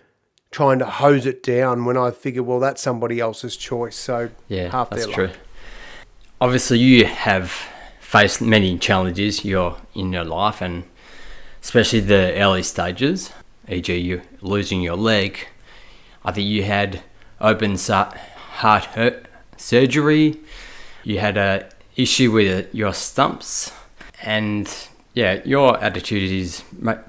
[0.51, 3.95] trying to hose it down when I figure, well, that's somebody else's choice.
[3.95, 5.27] So Yeah, half that's their true.
[5.27, 5.37] life.
[6.39, 7.67] Obviously, you have
[8.07, 10.85] faced many challenges you're in your life, and
[11.61, 13.33] especially the early stages,
[13.67, 15.45] e.g., you losing your leg.
[16.23, 17.01] I think you had
[17.41, 20.37] open heart hurt surgery.
[21.03, 21.67] You had a
[21.97, 23.73] issue with uh, your stumps,
[24.23, 24.73] and
[25.13, 26.63] yeah, your attitude is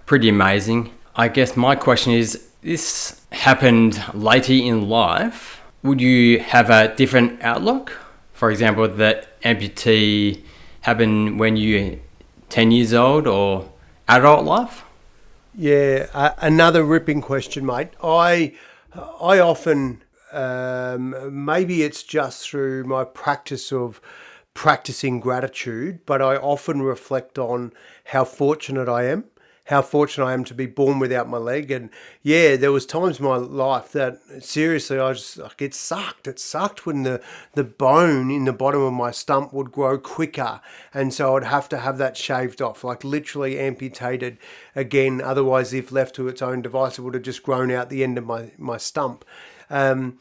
[0.06, 0.90] pretty amazing.
[1.14, 5.62] I guess my question is: This happened later in life.
[5.84, 7.92] Would you have a different outlook?
[8.32, 10.42] For example, that amputee
[10.82, 12.00] happened when you
[12.48, 13.70] 10 years old or
[14.08, 14.84] adult life?
[15.54, 17.90] Yeah, uh, another ripping question, mate.
[18.02, 18.54] I
[19.20, 24.00] I often um, maybe it's just through my practice of
[24.54, 27.72] practicing gratitude, but I often reflect on
[28.06, 29.24] how fortunate I am,
[29.68, 31.70] how fortunate I am to be born without my leg.
[31.70, 31.90] And
[32.22, 36.26] yeah, there was times in my life that seriously I just like it sucked.
[36.26, 37.20] It sucked when the
[37.52, 40.62] the bone in the bottom of my stump would grow quicker,
[40.94, 44.38] and so I'd have to have that shaved off, like literally amputated
[44.74, 45.20] again.
[45.20, 48.16] Otherwise, if left to its own device, it would have just grown out the end
[48.16, 49.24] of my my stump.
[49.68, 50.18] Um,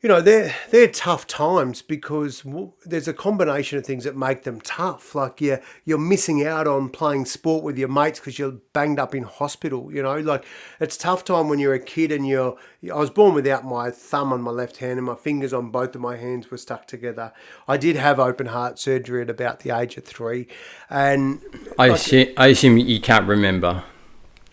[0.00, 2.44] you know they're they're tough times because
[2.86, 5.14] there's a combination of things that make them tough.
[5.14, 9.12] Like you're you're missing out on playing sport with your mates because you're banged up
[9.14, 9.92] in hospital.
[9.92, 10.44] You know, like
[10.78, 12.56] it's tough time when you're a kid and you're.
[12.92, 15.96] I was born without my thumb on my left hand and my fingers on both
[15.96, 17.32] of my hands were stuck together.
[17.66, 20.46] I did have open heart surgery at about the age of three,
[20.88, 21.40] and
[21.76, 23.82] I assume, I assume you can't remember.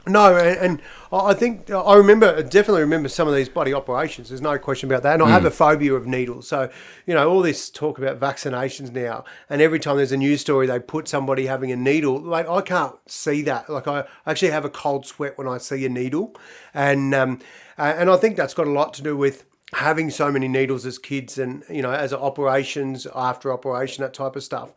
[0.07, 4.29] No, and, I think I remember definitely remember some of these bloody operations.
[4.29, 5.13] There's no question about that.
[5.13, 6.45] And I have a phobia of needles.
[6.47, 6.69] So
[7.05, 10.67] you know all this talk about vaccinations now, and every time there's a news story,
[10.67, 12.19] they put somebody having a needle.
[12.19, 13.69] Like I can't see that.
[13.69, 16.35] Like I actually have a cold sweat when I see a needle,
[16.73, 17.39] and um,
[17.77, 20.97] and I think that's got a lot to do with having so many needles as
[20.97, 24.73] kids, and you know as operations after operation that type of stuff.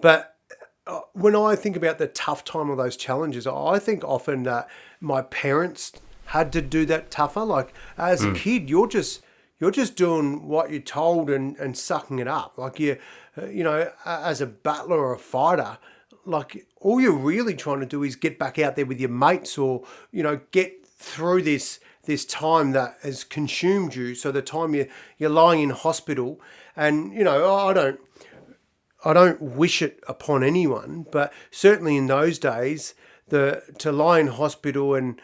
[0.00, 0.36] But
[1.12, 4.68] when I think about the tough time of those challenges, I think often that
[5.00, 5.92] my parents
[6.26, 7.44] had to do that tougher.
[7.44, 9.22] Like as a kid, you're just
[9.58, 12.56] you're just doing what you're told and, and sucking it up.
[12.56, 12.96] Like you,
[13.36, 15.78] uh, you know, as a battler or a fighter,
[16.24, 19.58] like all you're really trying to do is get back out there with your mates,
[19.58, 24.14] or you know, get through this this time that has consumed you.
[24.14, 26.40] So the time you you're lying in hospital,
[26.76, 28.00] and you know, I don't.
[29.04, 32.94] I don't wish it upon anyone, but certainly in those days,
[33.28, 35.20] the to lie in hospital and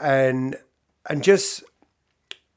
[0.00, 0.56] and
[1.08, 1.62] and just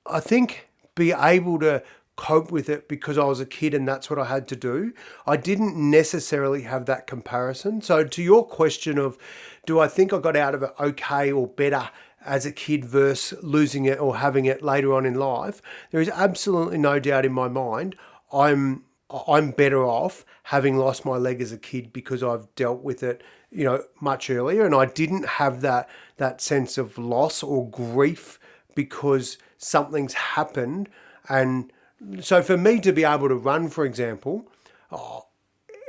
[0.06, 1.84] I think be able to
[2.16, 4.94] cope with it because I was a kid and that's what I had to do.
[5.28, 7.82] I didn't necessarily have that comparison.
[7.82, 9.18] So to your question of
[9.66, 11.90] do I think I got out of it okay or better
[12.26, 16.10] as a kid versus losing it or having it later on in life, there is
[16.10, 17.96] absolutely no doubt in my mind
[18.32, 23.04] I'm I'm better off having lost my leg as a kid because I've dealt with
[23.04, 27.70] it, you know, much earlier, and I didn't have that that sense of loss or
[27.70, 28.40] grief
[28.74, 30.90] because something's happened.
[31.30, 31.72] And
[32.20, 34.48] so, for me to be able to run, for example,
[34.92, 35.22] uh,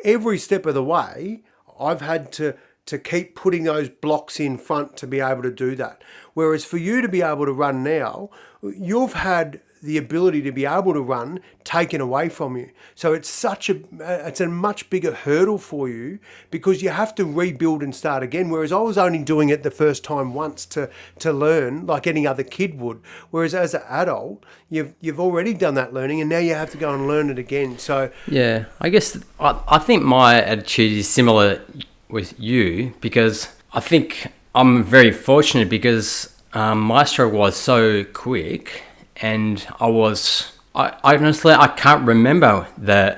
[0.05, 1.43] every step of the way,
[1.81, 5.75] I've had to to keep putting those blocks in front to be able to do
[5.75, 6.03] that.
[6.35, 8.31] Whereas for you to be able to run now,
[8.63, 12.71] you've had the ability to be able to run taken away from you.
[12.95, 16.19] So it's such a it's a much bigger hurdle for you
[16.51, 18.51] because you have to rebuild and start again.
[18.51, 22.27] Whereas I was only doing it the first time once to to learn like any
[22.27, 23.01] other kid would.
[23.31, 26.79] Whereas as an adult, you've you've already done that learning and now you have to
[26.79, 27.79] go and learn it again.
[27.79, 31.63] So Yeah, I guess I, I think my attitude is similar
[32.09, 38.83] with you because I think I'm very fortunate because um, my stroke was so quick
[39.21, 40.53] and I was.
[40.75, 43.17] I, honestly I can't remember the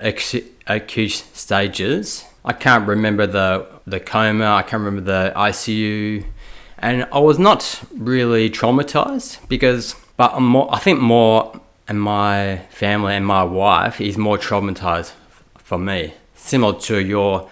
[0.67, 2.25] acute, stages.
[2.45, 4.53] I can't remember the the coma.
[4.53, 6.25] I can't remember the ICU,
[6.79, 9.95] and I was not really traumatized because.
[10.17, 15.13] But more, I think more, and my family and my wife is more traumatized
[15.57, 17.49] for me, similar to your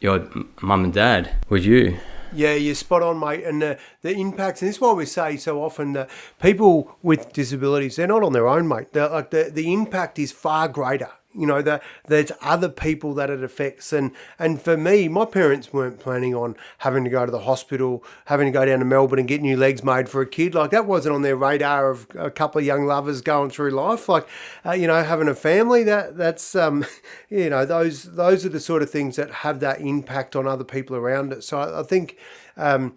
[0.00, 0.28] your
[0.60, 1.34] mum and dad.
[1.48, 1.98] Would you?
[2.34, 3.44] Yeah, you're spot on, mate.
[3.44, 6.10] And the, the impacts, and this is why we say so often that
[6.42, 8.92] people with disabilities, they're not on their own, mate.
[8.92, 11.10] They're, like the, the impact is far greater.
[11.34, 13.92] You know, that there's other people that it affects.
[13.92, 18.04] And, and for me, my parents weren't planning on having to go to the hospital,
[18.26, 20.54] having to go down to Melbourne and get new legs made for a kid.
[20.54, 24.08] Like that wasn't on their radar of a couple of young lovers going through life.
[24.08, 24.28] Like,
[24.64, 26.86] uh, you know, having a family, that that's, um,
[27.28, 30.64] you know, those, those are the sort of things that have that impact on other
[30.64, 31.42] people around it.
[31.42, 32.16] So I, I think,
[32.56, 32.96] um,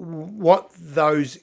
[0.00, 1.38] what those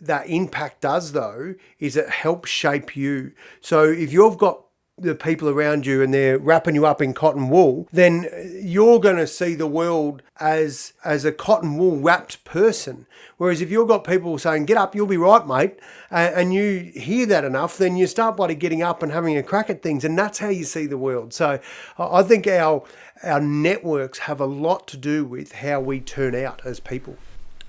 [0.00, 3.32] that impact does though is it helps shape you.
[3.60, 4.63] So if you've got
[4.96, 8.28] the people around you and they're wrapping you up in cotton wool, then
[8.60, 13.06] you're going to see the world as as a cotton wool wrapped person.
[13.36, 15.80] Whereas if you've got people saying "Get up, you'll be right, mate,"
[16.10, 19.68] and, you hear that enough, then you start bloody getting up and having a crack
[19.68, 21.34] at things, and that's how you see the world.
[21.34, 21.58] So
[21.98, 22.84] I think our
[23.24, 27.16] our networks have a lot to do with how we turn out as people.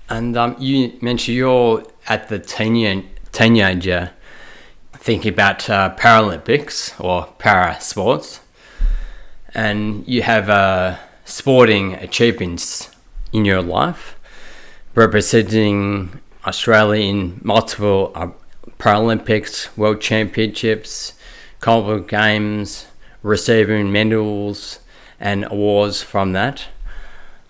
[0.08, 4.12] And um, you mentioned you're at the teen, teenager
[5.06, 8.40] thinking about uh, Paralympics or para sports,
[9.54, 12.90] and you have uh, sporting achievements
[13.32, 14.16] in your life,
[14.96, 18.30] representing Australia in multiple uh,
[18.80, 21.12] Paralympics, World Championships,
[21.60, 22.86] Commonwealth Games,
[23.22, 24.80] receiving medals
[25.20, 26.66] and awards from that,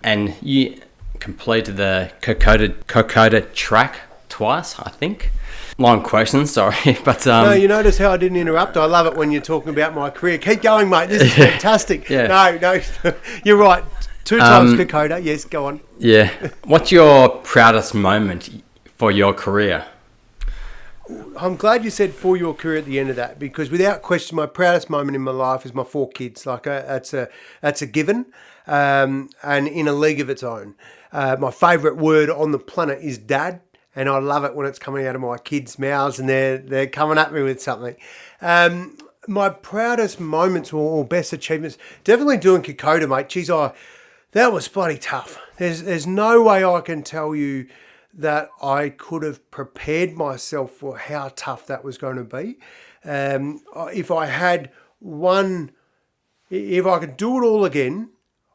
[0.03, 0.79] and you
[1.19, 5.31] completed the Kokoda, Kokoda track twice, I think.
[5.79, 8.77] Long question, sorry, but um, No, you notice how I didn't interrupt.
[8.77, 10.37] I love it when you're talking about my career.
[10.39, 11.09] Keep going, mate.
[11.09, 12.09] This is fantastic.
[12.09, 12.27] Yeah.
[12.27, 13.13] No, no,
[13.45, 13.83] you're right.
[14.23, 15.23] Two times Kokoda.
[15.23, 15.79] Yes, go on.
[15.99, 16.31] yeah.
[16.65, 18.63] What's your proudest moment
[18.95, 19.85] for your career?
[21.37, 24.35] I'm glad you said for your career at the end of that because without question,
[24.35, 26.45] my proudest moment in my life is my four kids.
[26.45, 27.29] Like uh, that's a
[27.61, 28.25] that's a given,
[28.65, 30.75] um, and in a league of its own.
[31.13, 33.61] Uh, my favourite word on the planet is dad,
[33.97, 36.87] and I love it when it's coming out of my kids' mouths and they're they're
[36.87, 37.95] coming at me with something.
[38.41, 38.95] Um,
[39.27, 43.27] my proudest moments or, best achievements, definitely doing Kokoda, mate.
[43.27, 43.73] Geez, I
[44.33, 45.39] that was bloody tough.
[45.57, 47.67] There's there's no way I can tell you
[48.13, 52.59] that I could have prepared myself for how tough that was going to be.
[53.03, 53.61] Um,
[53.93, 55.71] if I had one,
[56.51, 58.11] if I could do it all again,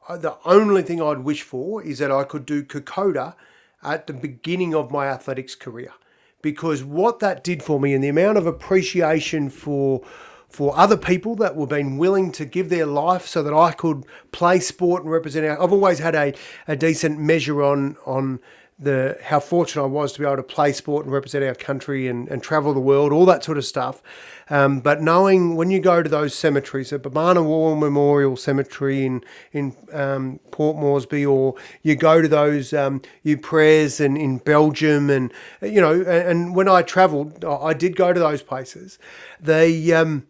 [0.08, 3.34] the only thing I'd wish for is that I could do Kokoda
[3.82, 5.92] at the beginning of my athletics career.
[6.40, 10.02] Because what that did for me and the amount of appreciation for
[10.48, 14.04] for other people that were being willing to give their life so that I could
[14.32, 15.46] play sport and represent.
[15.46, 16.34] I've always had a,
[16.68, 18.38] a decent measure on on
[18.82, 22.08] the how fortunate I was to be able to play sport and represent our country
[22.08, 24.02] and, and travel the world, all that sort of stuff.
[24.50, 29.24] Um, but knowing when you go to those cemeteries, at Bomana War Memorial Cemetery in
[29.52, 35.32] in um, Port Moresby, or you go to those um, Ypres and in Belgium, and
[35.62, 38.98] you know, and, and when I travelled, I did go to those places.
[39.40, 40.26] They um,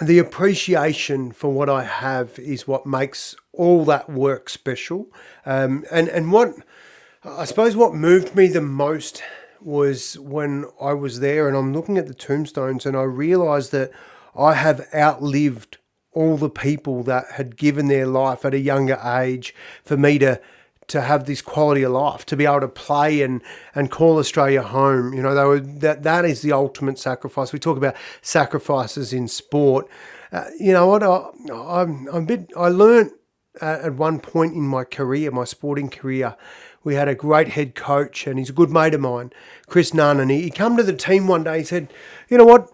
[0.00, 5.08] the appreciation for what I have is what makes all that work special.
[5.44, 6.54] Um, and and what
[7.26, 9.20] I suppose what moved me the most
[9.60, 13.90] was when I was there and I'm looking at the tombstones and I realised that
[14.36, 15.78] I have outlived
[16.12, 19.54] all the people that had given their life at a younger age
[19.84, 20.40] for me to
[20.88, 23.42] to have this quality of life, to be able to play and
[23.74, 25.12] and call Australia home.
[25.12, 27.52] You know, they were that that is the ultimate sacrifice.
[27.52, 29.88] We talk about sacrifices in sport.
[30.30, 31.02] Uh, you know what?
[31.02, 32.52] I, I'm, I'm a bit.
[32.56, 33.10] I learned
[33.60, 36.36] at one point in my career, my sporting career,
[36.86, 39.32] we had a great head coach, and he's a good mate of mine,
[39.66, 40.20] Chris Nunn.
[40.20, 41.58] And he, he come to the team one day.
[41.58, 41.92] He said,
[42.28, 42.72] "You know what?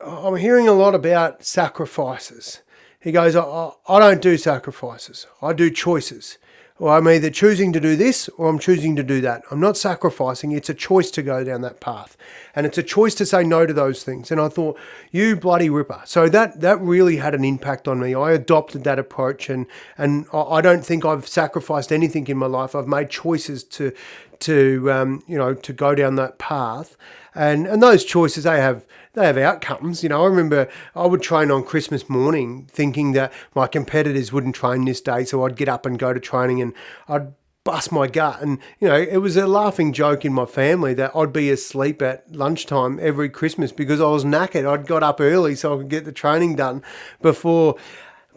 [0.00, 2.60] I'm hearing a lot about sacrifices."
[3.00, 5.26] He goes, I, I don't do sacrifices.
[5.40, 6.36] I do choices.
[6.80, 9.42] Or I'm either choosing to do this or I'm choosing to do that.
[9.50, 10.52] I'm not sacrificing.
[10.52, 12.16] It's a choice to go down that path.
[12.54, 14.30] And it's a choice to say no to those things.
[14.30, 14.78] And I thought,
[15.10, 16.02] you bloody ripper.
[16.04, 18.14] So that that really had an impact on me.
[18.14, 19.66] I adopted that approach and
[19.96, 22.76] and I don't think I've sacrificed anything in my life.
[22.76, 23.92] I've made choices to
[24.40, 26.96] to um, you know to go down that path.
[27.38, 28.84] And and those choices they have
[29.14, 30.02] they have outcomes.
[30.02, 34.56] You know, I remember I would train on Christmas morning thinking that my competitors wouldn't
[34.56, 36.74] train this day, so I'd get up and go to training and
[37.06, 37.28] I'd
[37.62, 38.42] bust my gut.
[38.42, 42.02] And, you know, it was a laughing joke in my family that I'd be asleep
[42.02, 44.66] at lunchtime every Christmas because I was knackered.
[44.66, 46.82] I'd got up early so I could get the training done
[47.22, 47.76] before.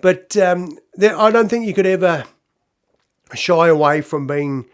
[0.02, 2.26] But um, there, I don't think you could ever
[3.34, 4.66] shy away from being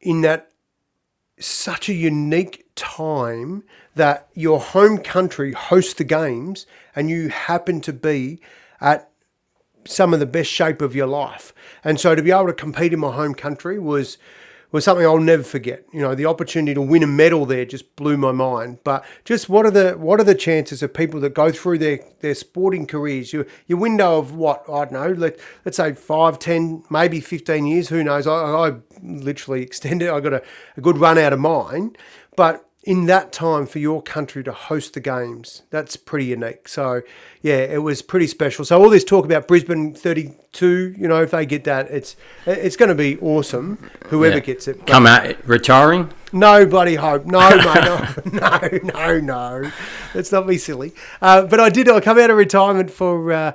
[0.00, 0.50] in that
[1.38, 3.64] such a unique time
[3.94, 8.40] that your home country hosts the games and you happen to be
[8.80, 9.10] at
[9.86, 11.52] some of the best shape of your life.
[11.82, 14.18] And so to be able to compete in my home country was
[14.74, 15.84] was something I'll never forget.
[15.92, 18.78] You know, the opportunity to win a medal there just blew my mind.
[18.82, 22.00] But just what are the what are the chances of people that go through their,
[22.20, 23.32] their sporting careers?
[23.32, 27.66] Your your window of what I don't know, let let's say five, ten, maybe fifteen
[27.66, 27.88] years.
[27.88, 28.26] Who knows?
[28.26, 30.10] I, I literally extended.
[30.10, 30.42] I got a,
[30.76, 31.96] a good run out of mine,
[32.36, 36.68] but in that time for your country to host the games, that's pretty unique.
[36.68, 37.02] So,
[37.42, 38.64] yeah, it was pretty special.
[38.64, 42.14] So all this talk about Brisbane 32, you know, if they get that, it's
[42.46, 43.90] it's going to be awesome.
[44.08, 44.40] Whoever Yeah.
[44.42, 44.86] gets it.
[44.86, 46.12] Come out retiring.
[46.32, 47.24] no bloody hope.
[47.26, 47.64] No, mate.
[48.32, 49.70] No, no, no, no.
[50.14, 50.92] Let's not be silly.
[51.22, 51.88] Uh, but I did.
[51.88, 53.32] I come out of retirement for.
[53.32, 53.52] Uh,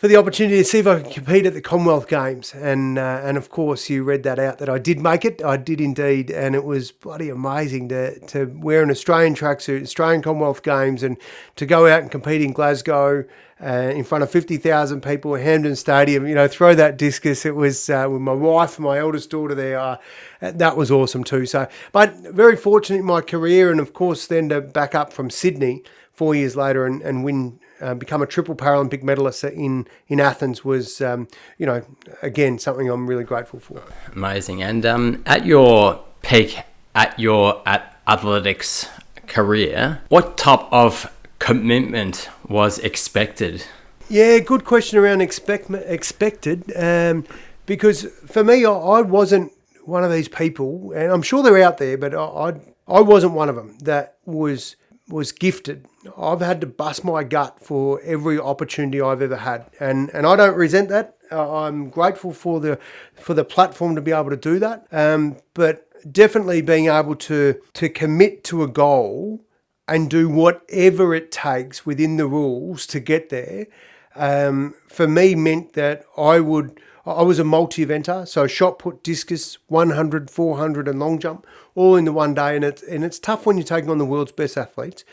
[0.00, 3.20] for the opportunity to see if I could compete at the Commonwealth Games, and uh,
[3.22, 5.44] and of course you read that out that I did make it.
[5.44, 10.22] I did indeed, and it was bloody amazing to to wear an Australian tracksuit, Australian
[10.22, 11.18] Commonwealth Games, and
[11.56, 13.26] to go out and compete in Glasgow
[13.62, 16.26] uh, in front of fifty thousand people at Hampden Stadium.
[16.26, 17.44] You know, throw that discus.
[17.44, 19.78] It was uh, with my wife and my eldest daughter there.
[19.78, 19.98] Uh,
[20.40, 21.44] that was awesome too.
[21.44, 25.28] So, but very fortunate in my career, and of course then to back up from
[25.28, 30.20] Sydney four years later and, and win uh, become a triple Paralympic medalist in in
[30.20, 31.28] Athens was, um,
[31.58, 31.82] you know,
[32.22, 33.82] again something I'm really grateful for.
[34.14, 34.62] Amazing.
[34.62, 36.58] And um, at your peak,
[36.94, 38.88] at your at athletics
[39.26, 43.64] career, what type of commitment was expected?
[44.08, 47.24] Yeah, good question around expect expected, um,
[47.66, 49.52] because for me, I, I wasn't
[49.84, 52.54] one of these people, and I'm sure they're out there, but I, I
[52.88, 54.76] I wasn't one of them that was
[55.10, 55.86] was gifted.
[56.16, 60.36] I've had to bust my gut for every opportunity I've ever had, and and I
[60.36, 61.16] don't resent that.
[61.30, 62.78] Uh, I'm grateful for the
[63.14, 64.86] for the platform to be able to do that.
[64.92, 69.44] Um, but definitely being able to to commit to a goal
[69.86, 73.66] and do whatever it takes within the rules to get there,
[74.14, 76.80] um, for me meant that I would.
[77.06, 82.04] I was a multi-eventer, so shot put, discus, 100, 400, and long jump, all in
[82.04, 84.58] the one day, and it's and it's tough when you're taking on the world's best
[84.58, 85.04] athletes.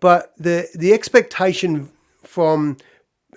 [0.00, 1.90] But the the expectation
[2.22, 2.76] from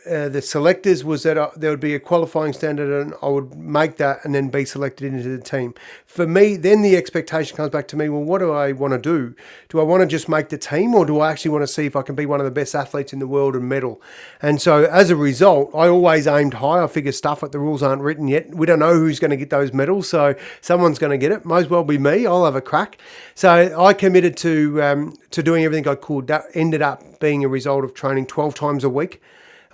[0.09, 3.55] uh, the selectors was that uh, there would be a qualifying standard and I would
[3.55, 5.73] make that and then be selected into the team.
[6.05, 8.99] For me, then the expectation comes back to me well, what do I want to
[8.99, 9.35] do?
[9.69, 11.85] Do I want to just make the team or do I actually want to see
[11.85, 14.01] if I can be one of the best athletes in the world and medal?
[14.41, 16.83] And so as a result, I always aimed high.
[16.83, 18.53] I figure stuff like the rules aren't written yet.
[18.53, 21.45] We don't know who's going to get those medals, so someone's going to get it.
[21.45, 22.27] Might as well be me.
[22.27, 22.97] I'll have a crack.
[23.33, 26.27] So I committed to, um, to doing everything I could.
[26.27, 29.21] That ended up being a result of training 12 times a week.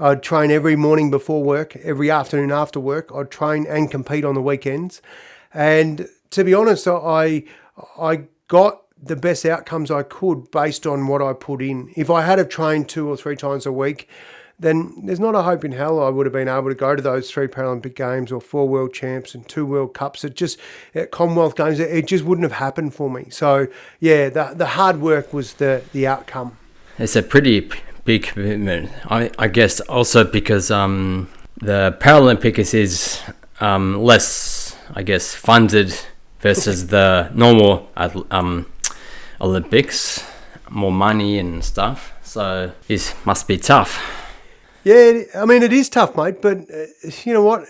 [0.01, 3.11] I'd train every morning before work, every afternoon after work.
[3.13, 4.99] I'd train and compete on the weekends.
[5.53, 7.43] And to be honest, I
[7.99, 11.91] I got the best outcomes I could based on what I put in.
[11.95, 14.09] If I had have trained two or three times a week,
[14.59, 17.01] then there's not a hope in hell I would have been able to go to
[17.01, 20.23] those three Paralympic Games or four World Champs and two World Cups.
[20.23, 20.59] It just
[20.95, 23.27] at Commonwealth Games, it just wouldn't have happened for me.
[23.29, 23.67] So
[23.99, 26.57] yeah, the the hard work was the the outcome.
[26.97, 27.71] It's a pretty
[28.05, 28.91] big commitment.
[29.05, 33.21] I, I guess also because um, the Paralympics is
[33.59, 35.93] um, less, I guess, funded
[36.39, 37.89] versus the normal
[38.31, 38.65] um,
[39.39, 40.25] Olympics,
[40.69, 42.13] more money and stuff.
[42.23, 43.99] So it must be tough.
[44.83, 46.41] Yeah, I mean it is tough, mate.
[46.41, 46.85] But uh,
[47.23, 47.65] you know what?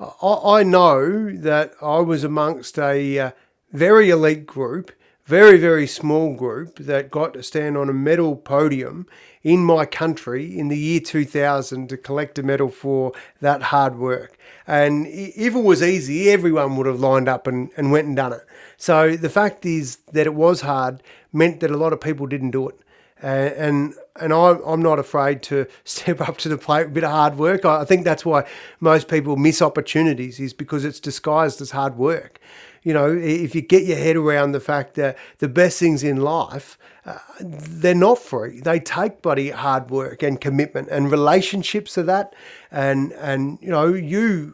[0.00, 3.30] I, I, know that I was amongst a uh,
[3.72, 4.92] very elite group,
[5.28, 9.06] very very small group that got to stand on a medal podium
[9.42, 13.12] in my country in the year 2000 to collect a medal for
[13.42, 14.38] that hard work.
[14.66, 18.32] And if it was easy, everyone would have lined up and, and went and done
[18.32, 18.40] it.
[18.78, 22.52] So the fact is that it was hard meant that a lot of people didn't
[22.52, 22.80] do it.
[23.20, 26.86] And and I'm not afraid to step up to the plate.
[26.86, 27.66] A bit of hard work.
[27.66, 28.46] I think that's why
[28.80, 32.40] most people miss opportunities is because it's disguised as hard work.
[32.88, 36.16] You know, if you get your head around the fact that the best things in
[36.16, 36.78] life
[37.08, 38.60] uh, they're not free.
[38.60, 42.34] They take bloody hard work and commitment and relationships to that.
[42.70, 44.52] And and you know, you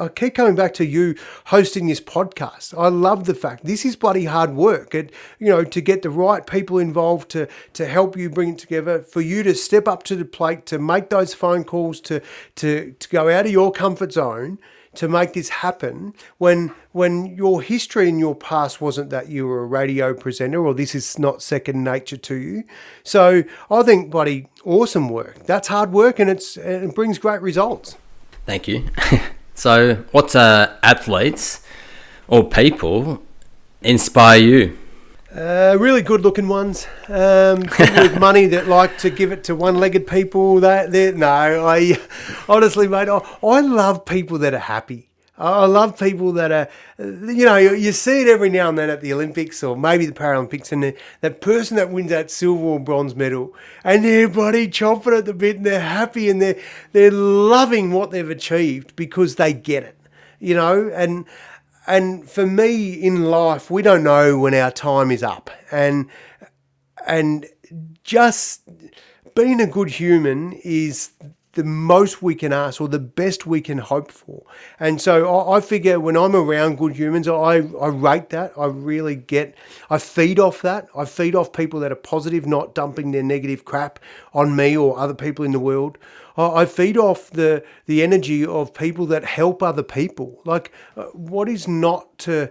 [0.00, 1.14] I keep coming back to you
[1.46, 2.76] hosting this podcast.
[2.76, 4.96] I love the fact this is bloody hard work.
[4.96, 8.58] It you know, to get the right people involved to to help you bring it
[8.58, 12.20] together, for you to step up to the plate, to make those phone calls, to
[12.56, 14.58] to to go out of your comfort zone
[14.94, 19.62] to make this happen when when your history in your past wasn't that you were
[19.62, 22.64] a radio presenter or this is not second nature to you.
[23.02, 25.46] So I think bloody awesome work.
[25.46, 27.96] That's hard work and it's it brings great results.
[28.44, 28.88] Thank you.
[29.54, 31.62] so what uh, athletes
[32.28, 33.22] or people
[33.80, 34.78] inspire you?
[35.34, 39.76] Uh, really good looking ones um, with money that like to give it to one
[39.76, 40.60] legged people.
[40.60, 41.98] That no, I
[42.50, 45.08] honestly, mate, I, I love people that are happy.
[45.38, 46.68] I love people that are,
[46.98, 50.12] you know, you see it every now and then at the Olympics or maybe the
[50.12, 53.54] Paralympics, and the, that person that wins that silver or bronze medal,
[53.84, 56.60] and they're bloody chomping at the bit, and they're happy, and they're
[56.92, 59.96] they're loving what they've achieved because they get it,
[60.40, 61.24] you know, and
[61.86, 66.08] and for me in life, we don't know when our time is up, and
[67.06, 67.46] and
[68.04, 68.68] just
[69.34, 71.12] being a good human is
[71.54, 74.42] the most we can ask or the best we can hope for.
[74.80, 78.52] And so I, I, figure when I'm around good humans, I, I rate that.
[78.56, 79.54] I really get,
[79.90, 80.88] I feed off that.
[80.96, 83.98] I feed off people that are positive, not dumping their negative crap
[84.32, 85.98] on me or other people in the world.
[86.36, 90.40] I, feed off the, the energy of people that help other people.
[90.44, 92.50] Like, uh, what is not to,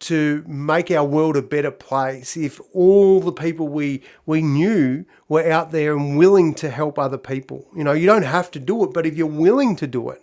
[0.00, 5.50] to make our world a better place if all the people we we knew were
[5.50, 7.66] out there and willing to help other people.
[7.76, 10.22] You know, you don't have to do it, but if you're willing to do it,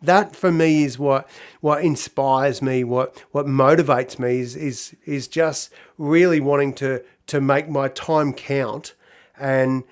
[0.00, 1.28] that for me is what
[1.60, 7.40] what inspires me, what what motivates me is is is just really wanting to to
[7.40, 8.94] make my time count
[9.38, 9.82] and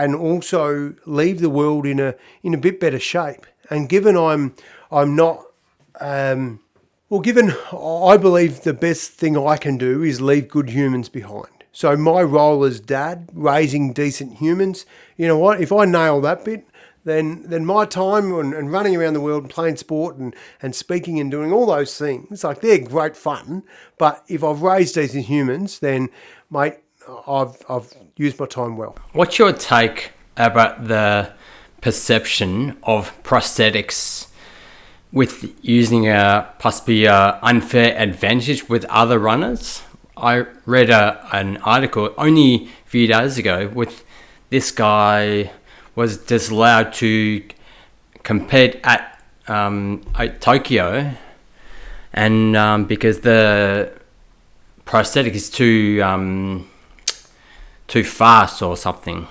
[0.00, 3.46] and also leave the world in a in a bit better shape.
[3.68, 4.54] And given I'm
[4.90, 5.44] I'm not
[6.00, 6.60] um,
[7.08, 11.64] well, given I believe the best thing I can do is leave good humans behind.
[11.72, 14.86] So my role as dad, raising decent humans,
[15.16, 15.60] you know what?
[15.60, 16.66] If I nail that bit,
[17.04, 20.74] then then my time and, and, running around the world and playing sport and, and
[20.74, 23.62] speaking and doing all those things, like they're great fun.
[23.98, 26.10] But if I've raised decent humans, then
[26.50, 26.78] mate,
[27.26, 28.96] I've I've used my time well.
[29.12, 31.32] What's your take about the
[31.80, 34.28] perception of prosthetics
[35.12, 39.82] with using a possibly a unfair advantage with other runners?
[40.16, 44.04] I read a, an article only a few days ago with
[44.50, 45.50] this guy
[45.94, 47.42] was disallowed to
[48.22, 51.14] compete at, um, at Tokyo,
[52.12, 53.92] and um, because the
[54.84, 56.68] prosthetic is too um,
[57.90, 59.26] too fast or something.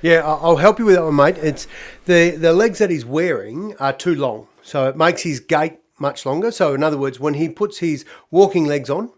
[0.00, 1.38] Yeah, I'll help you with that one, mate.
[1.38, 1.66] It's
[2.06, 6.24] the the legs that he's wearing are too long, so it makes his gait much
[6.24, 6.50] longer.
[6.50, 9.12] So, in other words, when he puts his walking legs on,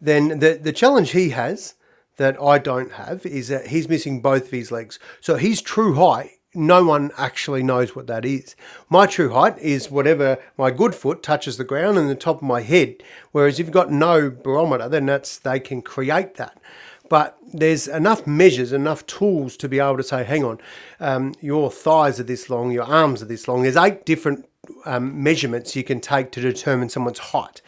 [0.00, 1.74] then the the challenge he has
[2.16, 4.98] that I don't have is that he's missing both of his legs.
[5.20, 8.54] So his true height, no one actually knows what that is.
[8.88, 12.42] My true height is whatever my good foot touches the ground and the top of
[12.42, 13.02] my head.
[13.32, 16.60] Whereas if you've got no barometer, then that's they can create that
[17.08, 20.58] but there's enough measures, enough tools to be able to say, hang on,
[21.00, 23.62] um, your thighs are this long, your arms are this long.
[23.62, 24.48] There's eight different
[24.84, 27.60] um, measurements you can take to determine someone's height.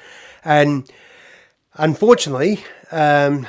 [0.45, 0.91] And
[1.75, 3.47] unfortunately, um,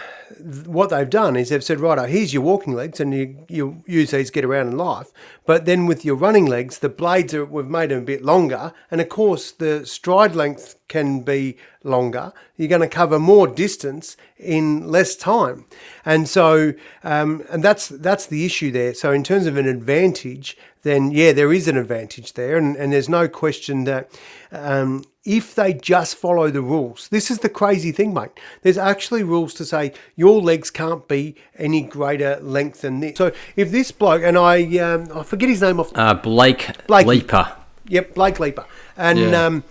[0.65, 4.11] what they've done is they've said, right, here's your walking legs, and you, you use
[4.11, 5.11] these get around in life.
[5.45, 8.73] But then with your running legs, the blades are, we've made them a bit longer,
[8.91, 12.33] and of course the stride length can be longer.
[12.55, 15.65] You're going to cover more distance in less time,
[16.05, 16.73] and so
[17.03, 18.93] um, and that's that's the issue there.
[18.93, 22.93] So in terms of an advantage, then yeah, there is an advantage there, and, and
[22.93, 24.09] there's no question that
[24.51, 28.29] um, if they just follow the rules, this is the crazy thing, mate.
[28.61, 33.17] There's actually rules to say your legs can't be any greater length than this.
[33.17, 35.91] So if this bloke and I, um, I forget his name off.
[35.93, 37.09] Uh, Blake Blakey.
[37.09, 37.51] Leeper.
[37.89, 38.65] Yep, Blake Leeper.
[38.95, 39.45] And Yeah.
[39.45, 39.63] um,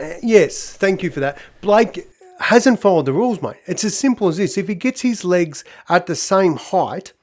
[0.00, 1.38] uh, yes, thank you for that.
[1.60, 2.06] Blake
[2.38, 3.56] hasn't followed the rules, mate.
[3.66, 4.56] It's as simple as this.
[4.56, 7.14] If he gets his legs at the same height,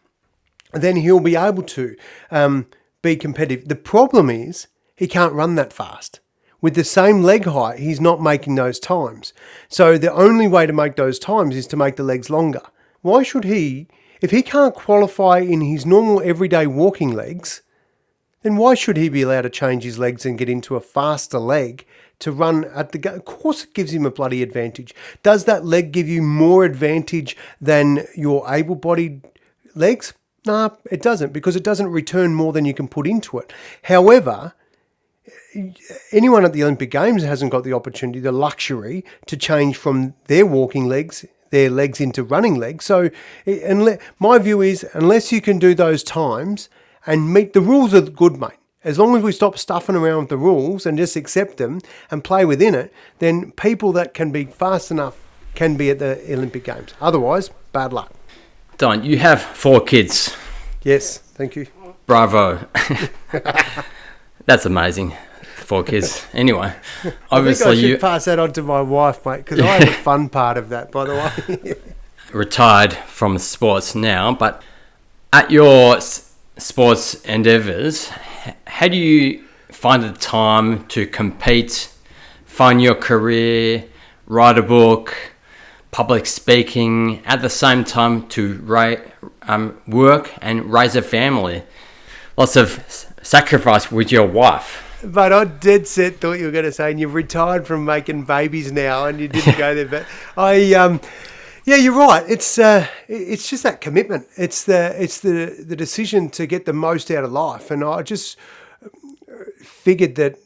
[0.73, 1.95] then he'll be able to
[2.31, 2.65] um,
[3.01, 3.69] be competitive.
[3.69, 6.19] The problem is he can't run that fast.
[6.65, 9.33] With the same leg height, he's not making those times.
[9.69, 12.63] So the only way to make those times is to make the legs longer.
[13.03, 13.87] Why should he,
[14.19, 17.61] if he can't qualify in his normal everyday walking legs,
[18.41, 21.37] then why should he be allowed to change his legs and get into a faster
[21.37, 21.85] leg
[22.17, 23.13] to run at the?
[23.13, 24.95] Of course, it gives him a bloody advantage.
[25.21, 29.21] Does that leg give you more advantage than your able bodied
[29.75, 30.15] legs?
[30.47, 33.53] Nah, it doesn't because it doesn't return more than you can put into it.
[33.83, 34.55] However,
[36.11, 40.45] anyone at the Olympic Games hasn't got the opportunity, the luxury to change from their
[40.45, 42.85] walking legs, their legs into running legs.
[42.85, 43.09] So,
[43.45, 46.69] and my view is, unless you can do those times
[47.05, 48.51] and meet the rules are good, mate.
[48.83, 51.81] As long as we stop stuffing around with the rules and just accept them
[52.11, 55.17] and play within it, then people that can be fast enough
[55.55, 56.93] can be at the Olympic Games.
[57.01, 58.11] Otherwise, bad luck.
[58.77, 60.35] Don, you have four kids.
[60.83, 61.65] Yes, thank you.
[62.05, 62.67] Bravo.
[64.45, 65.15] That's amazing.
[65.65, 66.23] Four kids.
[66.33, 69.59] Anyway, I think obviously I should you pass that on to my wife, mate, because
[69.59, 71.73] I have the fun part of that, by the way.
[72.31, 74.61] retired from sports now, but
[75.33, 78.09] at your sports endeavors,
[78.67, 81.89] how do you find the time to compete,
[82.45, 83.85] find your career,
[84.27, 85.31] write a book,
[85.89, 89.01] public speaking, at the same time to write,
[89.43, 91.63] um, work and raise a family?
[92.37, 92.83] Lots of
[93.23, 94.84] sacrifice with your wife.
[95.05, 98.23] But I dead set thought you were going to say, and you've retired from making
[98.23, 99.85] babies now, and you didn't go there.
[99.85, 100.05] But
[100.37, 100.99] I, um,
[101.65, 102.23] yeah, you're right.
[102.27, 104.27] It's uh, it's just that commitment.
[104.37, 108.01] It's the it's the the decision to get the most out of life, and I
[108.01, 108.37] just
[109.61, 110.37] figured that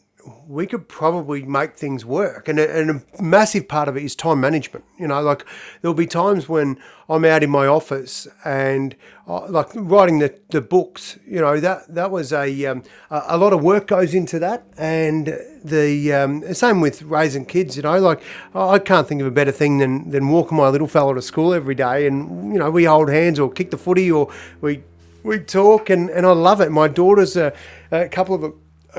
[0.48, 2.48] we could probably make things work.
[2.48, 4.86] And a, and a massive part of it is time management.
[4.98, 5.46] You know, like
[5.82, 8.96] there'll be times when I'm out in my office and
[9.28, 13.38] uh, like writing the, the books, you know, that, that was a, um, a, a
[13.38, 14.66] lot of work goes into that.
[14.78, 18.22] And the um, same with raising kids, you know, like
[18.54, 21.54] I can't think of a better thing than, than walking my little fella to school
[21.54, 22.08] every day.
[22.08, 24.84] And, you know, we hold hands or kick the footy or we,
[25.24, 26.72] we talk and, and I love it.
[26.72, 27.54] My daughter's a,
[27.92, 28.54] a couple of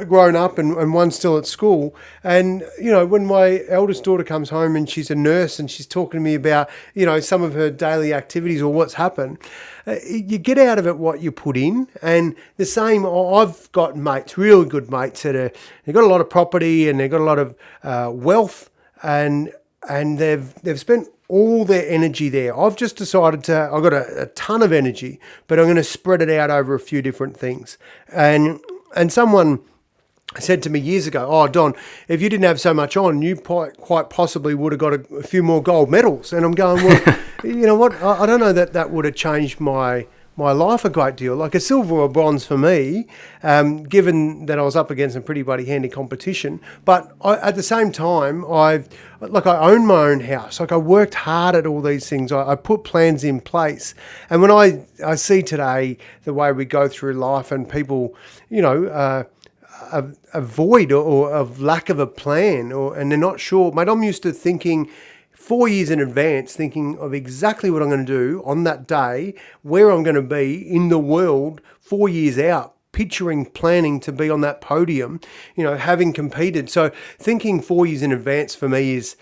[0.07, 1.95] grown up and, and one's still at school.
[2.23, 5.87] And, you know, when my eldest daughter comes home and she's a nurse and she's
[5.87, 9.39] talking to me about, you know, some of her daily activities or what's happened,
[9.87, 11.89] uh, you get out of it what you put in.
[12.03, 15.51] And the same, I've got mates, really good mates that are,
[15.85, 18.71] they've got a lot of property and they've got a lot of uh, wealth
[19.03, 19.53] and,
[19.89, 22.59] and they've, they've spent all their energy there.
[22.59, 25.85] I've just decided to, I've got a, a ton of energy, but I'm going to
[25.85, 27.79] spread it out over a few different things.
[28.13, 28.61] And,
[28.97, 29.61] and someone,
[30.39, 31.75] said to me years ago, "Oh, Don,
[32.07, 35.15] if you didn't have so much on, you quite, quite possibly would have got a,
[35.17, 37.95] a few more gold medals." And I'm going, "Well, you know what?
[38.03, 40.07] I, I don't know that that would have changed my
[40.41, 41.37] my life a great deal.
[41.37, 43.07] Like a silver or bronze for me,
[43.43, 46.61] um, given that I was up against some pretty bloody handy competition.
[46.85, 48.89] But I, at the same time, I've
[49.21, 50.59] like I own my own house.
[50.59, 52.33] Like I worked hard at all these things.
[52.33, 53.95] I, I put plans in place,
[54.31, 58.15] and when I I see today the way we go through life and people,
[58.49, 58.87] you know.
[58.87, 59.25] Uh,
[59.93, 63.73] a, a, void or, or of lack of a plan or and they're not sure.
[63.73, 64.89] Mate i'm used to thinking
[65.33, 69.35] four years in advance thinking of exactly what I'm going to do on that day,
[69.63, 74.29] where I'm going to be in the world four years out picturing planning to be
[74.29, 75.21] on that podium,
[75.55, 76.69] you know, having competed.
[76.69, 79.17] So thinking four years in advance for me is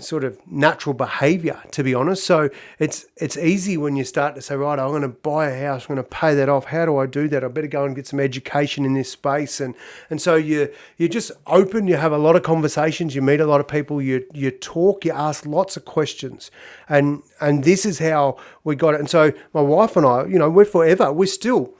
[0.00, 2.24] sort of natural behavior, to be honest.
[2.24, 5.66] So it's it's easy when you start to say, right, I'm going to buy a
[5.66, 6.66] house, I'm going to pay that off.
[6.66, 7.42] How do I do that?
[7.42, 9.60] I better go and get some education in this space.
[9.60, 9.74] And
[10.10, 13.46] and so you you just open, you have a lot of conversations, you meet a
[13.46, 16.50] lot of people, you you talk, you ask lots of questions.
[16.88, 19.00] And and this is how we got it.
[19.00, 21.75] And so my wife and I, you know, we're forever, we're still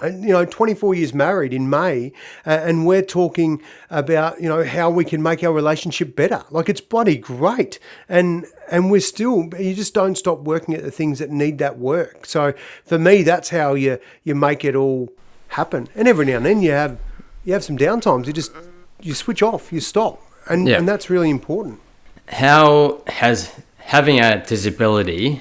[0.00, 2.12] and you know 24 years married in may
[2.46, 6.44] uh, and we're talking about you know how we can make our relationship better.
[6.50, 7.78] Like it's bloody great.
[8.08, 11.78] And and we're still you just don't stop working at the things that need that
[11.78, 12.26] work.
[12.26, 12.52] So
[12.84, 15.12] for me that's how you you make it all
[15.48, 15.88] happen.
[15.94, 16.98] And every now and then you have
[17.44, 18.26] you have some downtimes.
[18.26, 18.52] You just
[19.00, 20.22] you switch off you stop.
[20.48, 20.78] And yeah.
[20.78, 21.80] and that's really important.
[22.28, 25.40] How has having a disability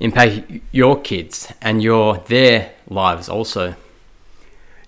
[0.00, 3.74] impact your kids and your their lives also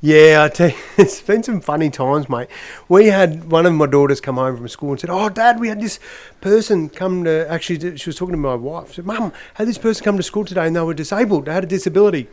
[0.03, 2.48] yeah, I tell you, it's been some funny times, mate.
[2.88, 5.68] We had one of my daughters come home from school and said, "Oh, Dad, we
[5.68, 6.01] had this
[6.40, 8.94] person come to actually." She was talking to my wife.
[8.94, 11.44] Said, "Mum, had this person come to school today and they were disabled.
[11.44, 12.28] They had a disability."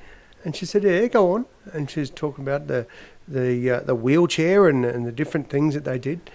[0.45, 2.88] And she said, "Yeah, go on." And she's talking about the
[3.28, 6.30] the uh, the wheelchair and and the different things that they did.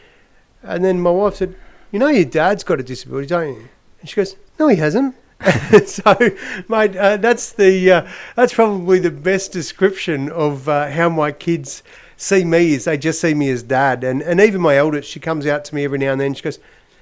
[0.62, 1.54] And then my wife said,
[1.90, 3.68] "You know, your dad's got a disability, don't you?"
[4.00, 5.14] And she goes, "No, he hasn't."
[5.86, 6.16] so,
[6.68, 11.82] mate, uh, that's the uh, that's probably the best description of uh, how my kids
[12.16, 12.74] see me.
[12.74, 15.64] Is they just see me as dad, and and even my eldest, she comes out
[15.66, 16.34] to me every now and then.
[16.34, 16.58] She goes,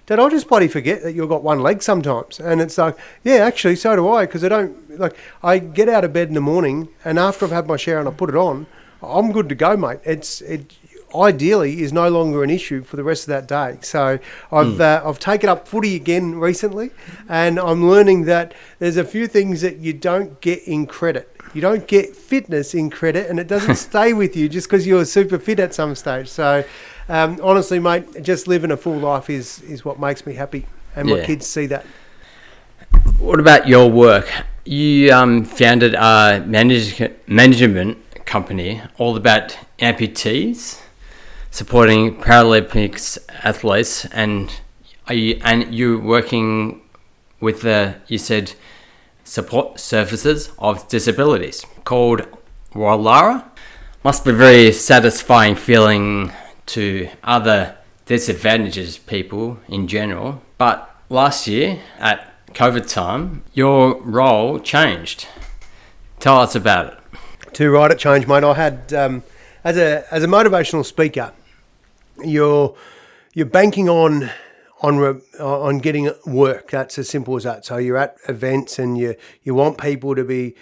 [0.06, 3.36] "Dad, I just bloody forget that you've got one leg sometimes." And it's like, yeah,
[3.36, 6.40] actually, so do I, because I don't like I get out of bed in the
[6.40, 8.66] morning, and after I've had my shower and I put it on,
[9.02, 10.00] I'm good to go, mate.
[10.04, 10.74] It's it
[11.14, 13.78] ideally is no longer an issue for the rest of that day.
[13.82, 14.18] So
[14.52, 14.80] I've mm.
[14.80, 16.90] uh, I've taken up footy again recently,
[17.28, 21.28] and I'm learning that there's a few things that you don't get in credit.
[21.54, 25.04] You don't get fitness in credit, and it doesn't stay with you just because you're
[25.04, 26.28] super fit at some stage.
[26.28, 26.64] So
[27.08, 31.08] um, honestly, mate, just living a full life is is what makes me happy, and
[31.08, 31.16] yeah.
[31.16, 31.84] my kids see that.
[33.18, 34.30] What about your work?
[34.64, 40.80] You um, founded a manage- management company all about amputees
[41.50, 44.60] supporting Paralympics athletes, and
[45.08, 46.82] are you, and you working
[47.40, 48.52] with the you said
[49.24, 52.26] support services of disabilities called
[52.74, 53.44] Wallara.
[54.02, 56.32] Must be very satisfying feeling
[56.66, 57.76] to other
[58.06, 60.42] disadvantaged people in general.
[60.56, 65.26] But last year at COVID time, your role changed.
[66.18, 67.52] Tell us about it.
[67.52, 68.44] Too right, it changed, mate.
[68.44, 69.22] I had um,
[69.64, 71.32] as a as a motivational speaker
[72.24, 72.76] you're
[73.34, 74.30] you're banking on
[74.82, 76.70] on uh, on getting work.
[76.70, 77.64] That's as simple as that.
[77.64, 80.54] So you're at events and you you want people to be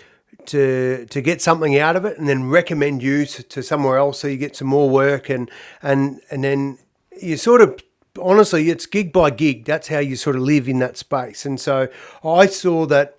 [0.47, 4.21] to to get something out of it, and then recommend you to, to somewhere else
[4.21, 5.51] so you get some more work, and
[5.83, 6.79] and and then
[7.21, 7.83] you sort of
[8.21, 9.65] honestly it's gig by gig.
[9.65, 11.47] That's how you sort of live in that space.
[11.47, 11.89] And so
[12.25, 13.18] I saw that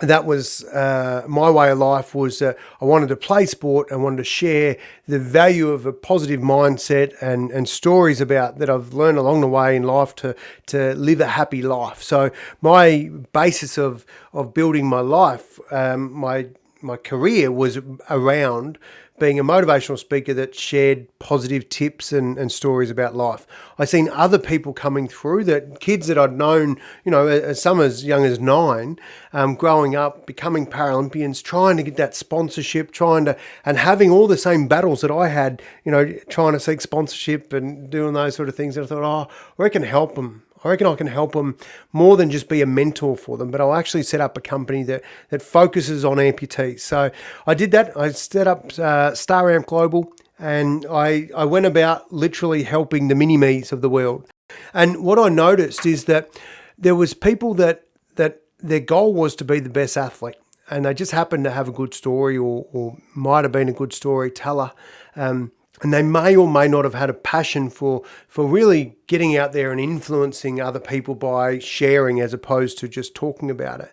[0.00, 4.02] that was uh, my way of life was uh, I wanted to play sport and
[4.02, 8.94] wanted to share the value of a positive mindset and, and stories about that I've
[8.94, 10.34] learned along the way in life to
[10.66, 12.02] to live a happy life.
[12.02, 12.30] So
[12.62, 16.48] my basis of of building my life, um, my
[16.80, 17.78] my career was
[18.08, 18.78] around
[19.18, 23.46] being a motivational speaker that shared positive tips and, and stories about life.
[23.78, 28.04] I've seen other people coming through that kids that I'd known, you know, some as
[28.04, 28.98] young as nine,
[29.32, 34.26] um, growing up, becoming Paralympians, trying to get that sponsorship, trying to, and having all
[34.26, 38.34] the same battles that I had, you know, trying to seek sponsorship and doing those
[38.34, 38.76] sort of things.
[38.76, 40.42] And I thought, oh, I can help them.
[40.64, 41.56] I reckon I can help them
[41.92, 44.82] more than just be a mentor for them, but I'll actually set up a company
[44.84, 46.80] that, that focuses on amputees.
[46.80, 47.10] So
[47.46, 47.96] I did that.
[47.96, 53.14] I set up uh, Star Amp Global and I, I went about literally helping the
[53.14, 54.28] mini me's of the world.
[54.74, 56.30] And what I noticed is that
[56.78, 57.84] there was people that,
[58.16, 60.36] that their goal was to be the best athlete
[60.70, 63.72] and they just happened to have a good story or, or might have been a
[63.72, 64.72] good storyteller.
[65.16, 65.52] Um,
[65.82, 69.52] and they may or may not have had a passion for for really getting out
[69.52, 73.92] there and influencing other people by sharing as opposed to just talking about it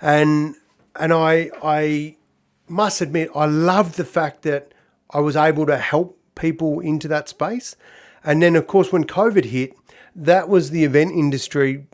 [0.00, 0.54] and
[0.96, 2.16] and i i
[2.68, 4.72] must admit, I loved the fact that
[5.10, 7.76] I was able to help people into that space.
[8.24, 9.74] And then, of course, when COVID hit,
[10.16, 11.86] that was the event industry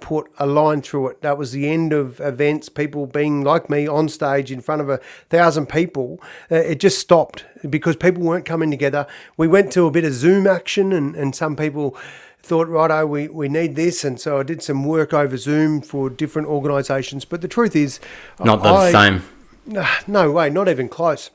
[0.00, 1.22] put a line through it.
[1.22, 4.88] That was the end of events, people being like me on stage in front of
[4.88, 4.98] a
[5.30, 6.20] thousand people.
[6.50, 9.06] Uh, it just stopped because people weren't coming together.
[9.36, 11.96] We went to a bit of Zoom action, and, and some people
[12.42, 14.04] thought, righto, we, we need this.
[14.04, 17.24] And so I did some work over Zoom for different organisations.
[17.24, 17.98] But the truth is,
[18.44, 19.22] Not the I- same.
[20.06, 21.30] no way, not even close.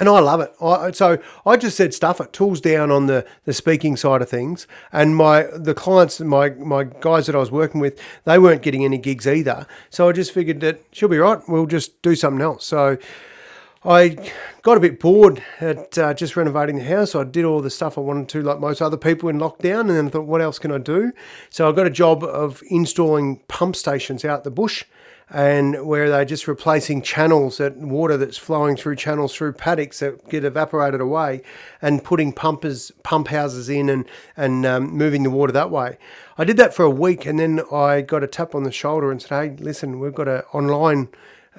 [0.00, 0.54] And I love it.
[0.62, 4.28] I, so I just said stuff it, tools down on the, the speaking side of
[4.28, 4.66] things.
[4.92, 8.84] And my the clients, my my guys that I was working with, they weren't getting
[8.84, 9.66] any gigs either.
[9.90, 11.40] So I just figured that she'll be right.
[11.48, 12.64] We'll just do something else.
[12.64, 12.98] So
[13.84, 14.16] I
[14.62, 17.14] got a bit bored at uh, just renovating the house.
[17.14, 19.90] I did all the stuff I wanted to, like most other people in lockdown, and
[19.90, 21.12] then I thought, what else can I do?
[21.48, 24.84] So I got a job of installing pump stations out the bush,
[25.30, 30.28] and where they're just replacing channels that water that's flowing through channels through paddocks that
[30.28, 31.42] get evaporated away,
[31.82, 34.04] and putting pumpers pump houses in and
[34.36, 35.98] and um, moving the water that way.
[36.36, 39.10] I did that for a week, and then I got a tap on the shoulder
[39.10, 41.08] and said, "Hey, listen, we've got an online."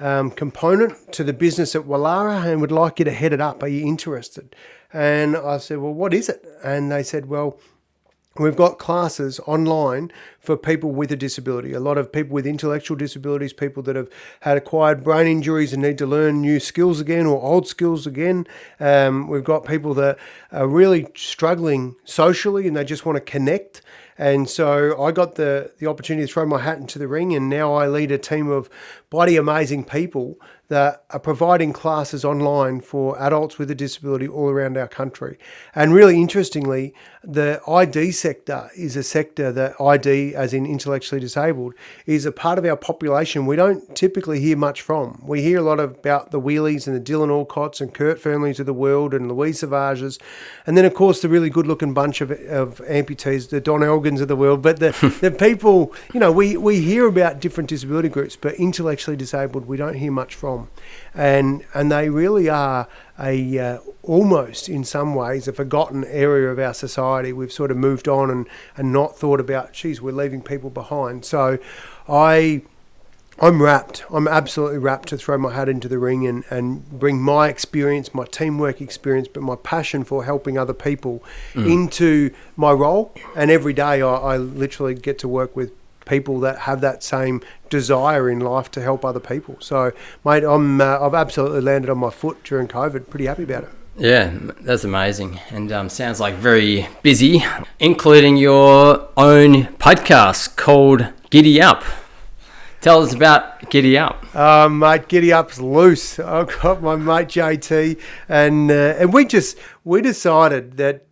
[0.00, 3.62] um, component to the business at Wallara and would like you to head it up.
[3.62, 4.56] Are you interested?
[4.92, 6.44] And I said, Well, what is it?
[6.64, 7.58] And they said, Well,
[8.40, 11.74] We've got classes online for people with a disability.
[11.74, 14.08] A lot of people with intellectual disabilities, people that have
[14.40, 18.46] had acquired brain injuries and need to learn new skills again or old skills again.
[18.80, 20.18] Um, we've got people that
[20.52, 23.82] are really struggling socially and they just want to connect.
[24.16, 27.48] And so I got the, the opportunity to throw my hat into the ring, and
[27.48, 28.68] now I lead a team of
[29.08, 30.38] bloody amazing people
[30.70, 35.36] that are providing classes online for adults with a disability all around our country.
[35.74, 36.94] And really interestingly,
[37.24, 41.74] the ID sector is a sector that ID, as in intellectually disabled,
[42.06, 45.20] is a part of our population we don't typically hear much from.
[45.26, 48.66] We hear a lot about the Wheelies and the Dylan Alcotts and Kurt Fearnleys of
[48.66, 50.20] the world and Louise Sauvages.
[50.68, 54.20] And then, of course, the really good looking bunch of, of amputees, the Don Elgins
[54.20, 54.62] of the world.
[54.62, 59.16] But the, the people, you know, we, we hear about different disability groups, but intellectually
[59.16, 60.59] disabled, we don't hear much from
[61.14, 62.86] and and they really are
[63.18, 67.32] a uh, almost in some ways a forgotten area of our society.
[67.32, 71.24] We've sort of moved on and and not thought about, geez, we're leaving people behind.
[71.24, 71.58] So,
[72.08, 72.62] I.
[73.42, 74.04] I'm wrapped.
[74.10, 78.12] I'm absolutely wrapped to throw my hat into the ring and, and bring my experience,
[78.12, 83.14] my teamwork experience, but my passion for helping other people into my role.
[83.34, 85.72] And every day I, I literally get to work with
[86.04, 89.56] people that have that same desire in life to help other people.
[89.60, 89.92] So,
[90.24, 93.10] mate, I'm uh, I've absolutely landed on my foot during COVID.
[93.10, 93.70] Pretty happy about it.
[93.96, 97.44] Yeah, that's amazing, and um, sounds like very busy,
[97.78, 101.84] including your own podcast called Giddy Up.
[102.80, 104.34] Tell us about Giddy Up.
[104.34, 106.18] Um, mate, Giddy Up's loose.
[106.18, 111.04] I've got my mate JT, and uh, and we just we decided that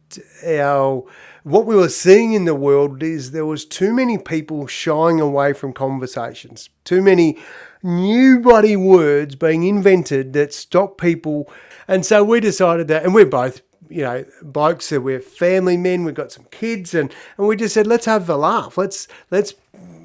[0.47, 1.05] our
[1.45, 5.53] what we were seeing in the world is there was too many people shying away
[5.53, 7.39] from conversations, too many
[7.83, 11.51] new bloody words being invented that stop people,
[11.87, 13.63] and so we decided that, and we're both.
[13.91, 16.05] You know, blokes that we're family men.
[16.05, 18.77] We've got some kids, and, and we just said, let's have a laugh.
[18.77, 19.55] Let's let's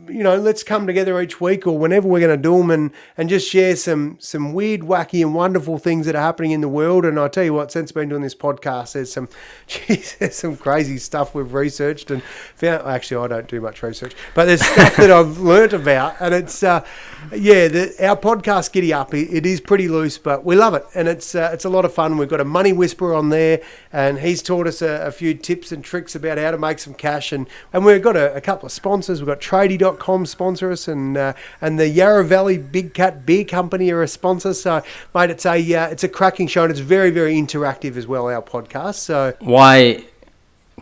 [0.07, 2.91] you know, let's come together each week or whenever we're going to do them and,
[3.17, 6.67] and just share some some weird, wacky, and wonderful things that are happening in the
[6.67, 7.05] world.
[7.05, 9.29] And I tell you what, since I've been doing this podcast, there's some,
[9.67, 12.21] geez, there's some crazy stuff we've researched and
[12.55, 12.87] found.
[12.87, 16.61] Actually, I don't do much research, but there's stuff that I've learnt about, and it's
[16.63, 16.85] uh,
[17.31, 20.85] yeah, the, our podcast Giddy Up, it, it is pretty loose, but we love it,
[20.93, 22.17] and it's uh, it's a lot of fun.
[22.17, 25.71] We've got a money whisperer on there, and he's taught us a, a few tips
[25.71, 28.65] and tricks about how to make some cash, and and we've got a, a couple
[28.65, 29.21] of sponsors.
[29.21, 29.92] We've got Tradie.com
[30.25, 34.53] sponsor us, and uh, and the Yarra Valley Big Cat Beer Company are a sponsor.
[34.53, 34.81] So,
[35.13, 38.27] mate, it's a uh, it's a cracking show, and it's very very interactive as well.
[38.27, 39.33] Our podcast, so.
[39.39, 40.05] Why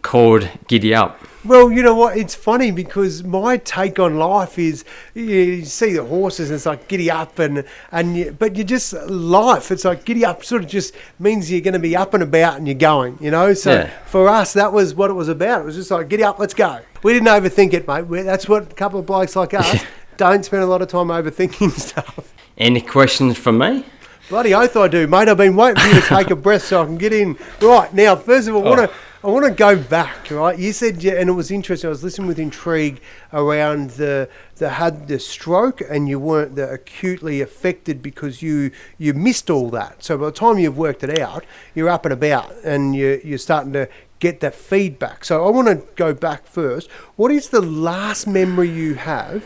[0.01, 1.19] called Giddy Up?
[1.43, 2.17] Well, you know what?
[2.17, 4.85] It's funny because my take on life is
[5.15, 8.93] you, see the horses and it's like giddy up and and you, but you just
[8.93, 9.71] life.
[9.71, 12.57] It's like giddy up sort of just means you're going to be up and about
[12.57, 13.17] and you're going.
[13.19, 13.53] You know.
[13.55, 13.89] So Yeah.
[14.05, 15.61] for us, that was what it was about.
[15.61, 16.79] It was just like giddy up, let's go.
[17.01, 18.05] We didn't overthink it, mate.
[18.05, 19.83] We, that's what a couple of blokes like us
[20.17, 22.33] don't spend a lot of time overthinking stuff.
[22.57, 23.83] Any questions from me?
[24.29, 25.27] Bloody oath I do, mate.
[25.27, 27.35] I've been waiting for you to take a breath so I can get in.
[27.59, 28.99] Right now, first of all, I want to oh.
[29.23, 30.31] I want to go back.
[30.31, 31.87] Right, you said, yeah, and it was interesting.
[31.87, 33.01] I was listening with intrigue
[33.31, 39.51] around the the had the stroke, and you weren't acutely affected because you you missed
[39.51, 40.03] all that.
[40.03, 41.45] So by the time you've worked it out,
[41.75, 45.23] you're up and about, and you you're starting to get that feedback.
[45.23, 46.89] So I want to go back first.
[47.15, 49.43] What is the last memory you have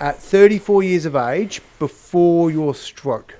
[0.00, 3.36] at 34 years of age before your stroke?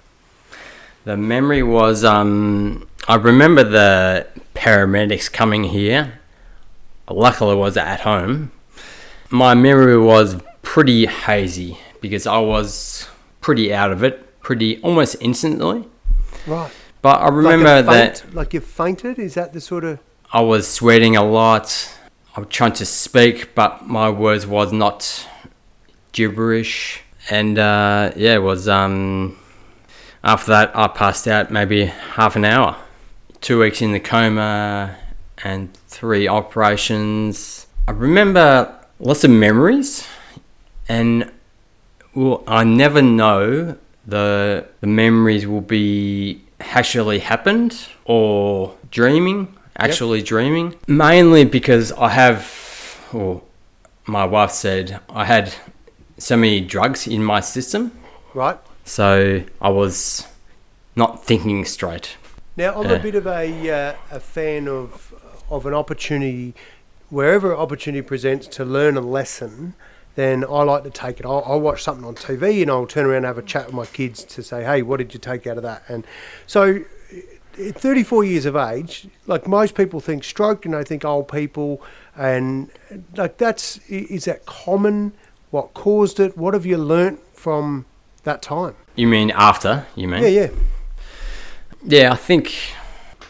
[1.05, 6.20] The memory was um, I remember the paramedics coming here.
[7.09, 8.53] Luckily, I was at home.
[9.30, 13.09] My memory was pretty hazy because I was
[13.40, 15.84] pretty out of it, pretty almost instantly.
[16.46, 16.70] Right.
[17.03, 19.18] But I remember like a that like you fainted.
[19.18, 19.98] Is that the sort of
[20.32, 21.98] I was sweating a lot.
[22.36, 25.28] I was trying to speak, but my words was not
[26.12, 27.03] gibberish.
[27.28, 29.36] And uh, yeah, it was um,
[30.24, 32.76] after that I passed out maybe half an hour.
[33.43, 34.97] Two weeks in the coma
[35.43, 37.66] and three operations.
[37.88, 40.07] I remember lots of memories,
[40.88, 41.28] and
[42.14, 43.76] well, I never know
[44.07, 50.76] the the memories will be actually happened or dreaming, actually dreaming.
[50.86, 53.43] Mainly because I have, or
[54.07, 55.53] my wife said I had
[56.16, 57.90] so many drugs in my system,
[58.34, 58.59] right?
[58.84, 60.28] so I was
[60.95, 62.16] not thinking straight.
[62.57, 62.96] Now I'm Yeah.
[62.96, 65.14] a bit of a uh, a fan of
[65.50, 66.55] of an opportunity
[67.11, 69.74] wherever opportunity presents to learn a lesson.
[70.14, 71.26] Then I like to take it.
[71.26, 73.74] I'll, I'll watch something on TV and I'll turn around and have a chat with
[73.74, 76.07] my kids to say, "Hey, what did you take out of that?" And
[76.46, 76.80] so,
[77.59, 81.82] at 34 years of age, like most people think stroke, and they think old people,
[82.14, 82.70] and
[83.16, 85.12] like that's is that common?
[85.50, 86.36] What caused it?
[86.36, 87.86] What have you learnt from
[88.24, 88.74] that time?
[88.96, 89.86] You mean after?
[89.96, 90.22] You mean?
[90.22, 90.48] Yeah, yeah,
[91.85, 92.55] Yeah, I think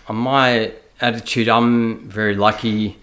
[0.09, 2.99] on my attitude, I'm very lucky.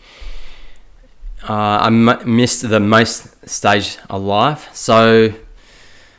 [1.48, 5.34] Uh, I m- missed the most stage of life, so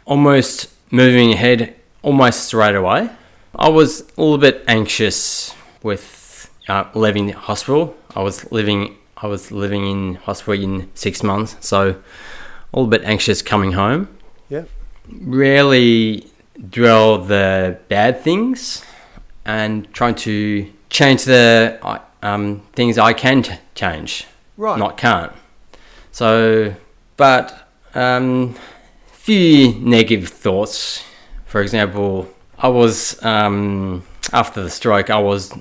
[0.05, 3.09] almost moving ahead almost straight away.
[3.55, 7.95] I was a little bit anxious with uh, leaving the hospital.
[8.17, 13.03] I was living, I was living in hospital in six months, so a little bit
[13.05, 14.09] anxious coming home.
[14.49, 14.65] yeah.
[15.13, 16.29] Rarely
[16.71, 18.85] dwell the bad things
[19.45, 21.79] and trying to change the
[22.23, 24.27] um, things I can t- change,
[24.57, 24.79] Right.
[24.79, 25.33] not can't.
[26.13, 26.75] So,
[27.17, 28.55] but um,
[29.13, 31.05] few negative thoughts.
[31.47, 32.29] For example,
[32.59, 35.53] I was um, after the stroke, I was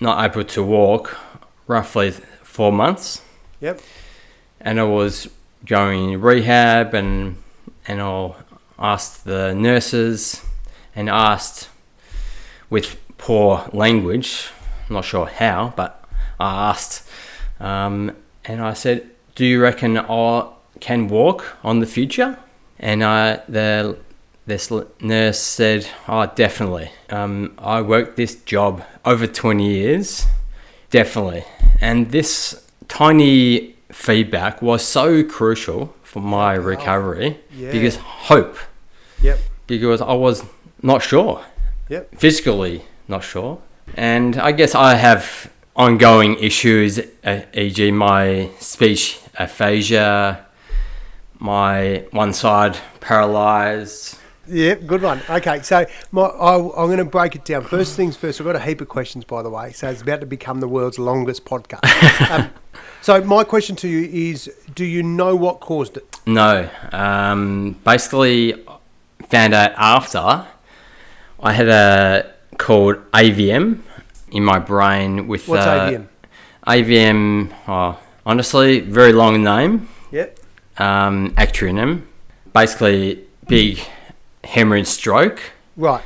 [0.00, 1.16] not able to walk
[1.66, 2.10] roughly
[2.42, 3.22] four months,
[3.60, 3.80] Yep.
[4.60, 5.28] and I was
[5.66, 7.36] going in rehab and
[7.86, 8.32] and I
[8.78, 10.42] asked the nurses
[10.94, 11.68] and asked
[12.72, 14.48] with poor language,
[14.88, 15.90] I'm not sure how, but
[16.40, 17.06] I asked,
[17.60, 18.12] um,
[18.46, 18.98] and I said,
[19.34, 20.46] "Do you reckon I
[20.80, 22.38] can walk on the future?"
[22.80, 23.96] And I the
[24.46, 26.88] this nurse said, "Oh, definitely.
[27.10, 30.26] Um, I worked this job over 20 years,
[30.90, 31.44] definitely."
[31.80, 32.32] And this
[32.88, 37.70] tiny feedback was so crucial for my recovery Yeah.
[37.70, 37.96] because
[38.30, 38.56] hope,
[39.20, 39.38] Yep.
[39.66, 40.42] because I was
[40.82, 41.42] not sure
[41.92, 42.18] Yep.
[42.18, 43.60] physically not sure.
[43.96, 50.46] And I guess I have ongoing issues, uh, e.g., my speech aphasia,
[51.38, 54.18] my one side paralyzed.
[54.48, 55.20] Yep, good one.
[55.28, 57.64] Okay, so my, I, I'm going to break it down.
[57.64, 59.72] First things first, I've got a heap of questions, by the way.
[59.72, 62.30] So it's about to become the world's longest podcast.
[62.30, 62.50] um,
[63.02, 66.16] so my question to you is: Do you know what caused it?
[66.26, 68.54] No, um, basically
[69.28, 70.46] found out after
[71.42, 73.80] I had a called AVM
[74.30, 76.06] in my brain with What's uh, AVM?
[76.66, 77.52] AVM.
[77.68, 79.88] Oh, honestly, very long name.
[80.12, 80.38] Yep.
[80.78, 82.02] um, acronym,
[82.52, 83.80] basically big
[84.44, 85.40] hemorrhage stroke,
[85.76, 86.02] Right.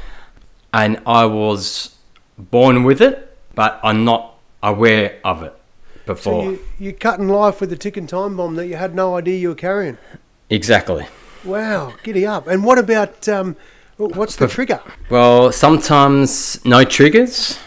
[0.73, 1.97] and I was
[2.39, 5.55] born with it, but I'm not aware of it
[6.07, 6.45] before.
[6.45, 9.37] So you, you're cutting life with a ticking time bomb that you had no idea
[9.39, 9.99] you were carrying.
[10.51, 11.07] Exactly.
[11.45, 12.47] Wow, giddy up.
[12.47, 13.57] And what about um,
[13.97, 14.81] what's the trigger?
[15.11, 17.59] Well, sometimes no triggers.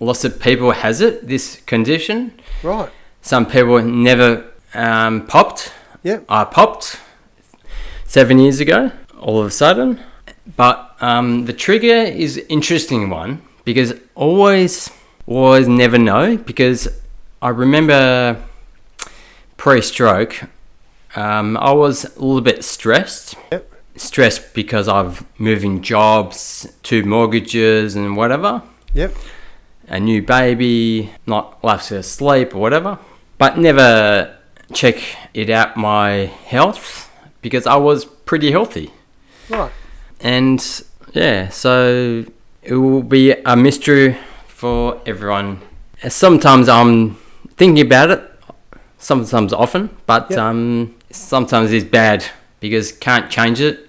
[0.00, 2.32] Lots of people has it this condition.
[2.62, 2.90] Right.
[3.22, 4.44] Some people never
[4.74, 5.72] um, popped.
[6.02, 6.24] Yep.
[6.28, 7.00] I popped
[8.06, 10.00] seven years ago, all of a sudden.
[10.56, 14.90] But um, the trigger is interesting one because always,
[15.26, 16.88] always never know because
[17.40, 18.42] I remember
[19.56, 20.42] pre-stroke,
[21.16, 23.36] um, I was a little bit stressed.
[23.50, 23.73] Yep.
[23.96, 29.14] Stressed because I've moving jobs, two mortgages and whatever Yep.
[29.88, 32.98] a new baby, not left to sleep or whatever.
[33.38, 34.36] But never
[34.72, 34.96] check
[35.32, 37.10] it out my health
[37.42, 38.90] because I was pretty healthy.
[39.48, 39.70] Right.
[40.20, 40.60] And
[41.12, 42.24] yeah, so
[42.62, 44.16] it will be a mystery
[44.48, 45.60] for everyone.
[46.08, 47.16] Sometimes I'm
[47.56, 48.22] thinking about it,
[48.98, 50.38] sometimes often, but Yep.
[50.38, 52.24] um, sometimes it's bad
[52.60, 53.83] because can't change it,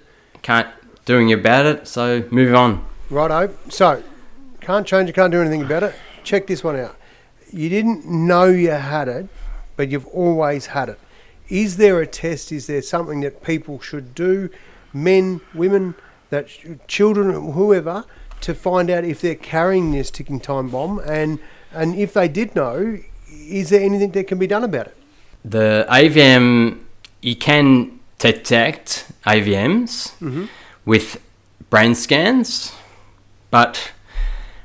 [0.46, 0.68] can't
[1.06, 1.88] do anything about it.
[1.88, 2.86] So move on.
[3.10, 3.52] Righto.
[3.68, 4.02] So,
[4.60, 5.94] can't change it, can't do anything about it.
[6.22, 6.96] Check this one out.
[7.52, 9.26] You didn't know you had it,
[9.76, 11.00] but you've always had it.
[11.48, 12.52] Is there a test?
[12.52, 14.48] Is there something that people should do,
[14.92, 15.94] men, women,
[16.30, 18.04] that sh- children, whoever,
[18.42, 21.00] to find out if they're carrying this ticking time bomb?
[21.00, 21.40] And
[21.72, 24.96] and if they did know, is there anything that can be done about it?
[25.44, 26.80] The AVM,
[27.20, 30.46] you can detect AVMs mm-hmm.
[30.84, 31.22] with
[31.70, 32.72] brain scans,
[33.50, 33.92] but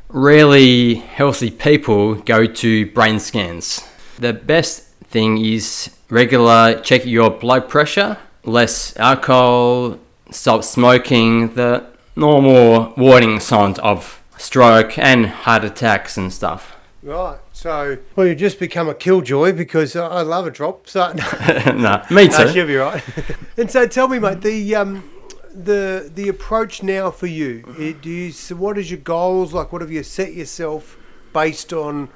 [0.10, 3.88] rarely healthy people go to brain scans.
[4.20, 9.98] The best thing is regular check your blood pressure, less alcohol,
[10.30, 11.86] stop smoking, the
[12.16, 16.76] normal warning signs of stroke and heart attacks and stuff.
[17.04, 17.40] Right.
[17.52, 20.88] So, well, you just become a killjoy because I I love a drop.
[20.88, 21.12] So,
[21.76, 22.50] no, me No, too.
[22.54, 23.04] she'll be right.
[23.58, 25.10] and so, tell me, mate, the um,
[25.54, 27.64] the the approach now for you.
[27.80, 29.52] eh, Do you so what is your goals?
[29.54, 30.98] Like, what have you set yourself
[31.34, 32.10] based on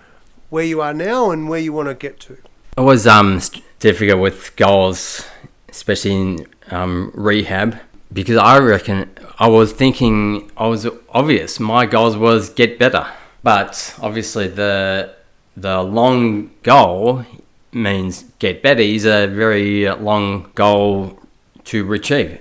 [0.50, 2.38] where you are now and where you want to get to?
[2.78, 3.42] It was um
[3.80, 5.26] difficult with goals,
[5.70, 7.80] especially in um, rehab,
[8.14, 9.10] because I reckon
[9.40, 11.60] I was thinking I was obvious.
[11.60, 13.08] My goals was get better,
[13.46, 15.14] but obviously the
[15.56, 17.24] the long goal
[17.72, 21.20] means get better is a very long goal
[21.66, 22.40] to achieve,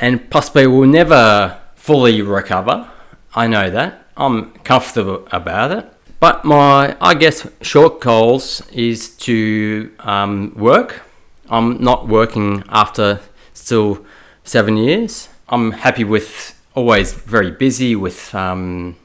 [0.00, 2.88] and possibly will never fully recover.
[3.34, 4.06] I know that.
[4.16, 5.84] I'm comfortable about it.
[6.20, 11.02] But my, I guess, short goals is to um, work.
[11.50, 13.20] I'm not working after
[13.52, 14.04] still
[14.42, 15.28] seven years.
[15.50, 18.96] I'm happy with always very busy with um,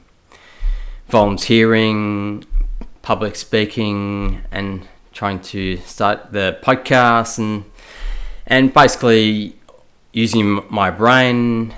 [1.12, 2.42] volunteering,
[3.02, 7.64] public speaking, and trying to start the podcast and
[8.46, 9.54] and basically
[10.12, 11.72] using my brain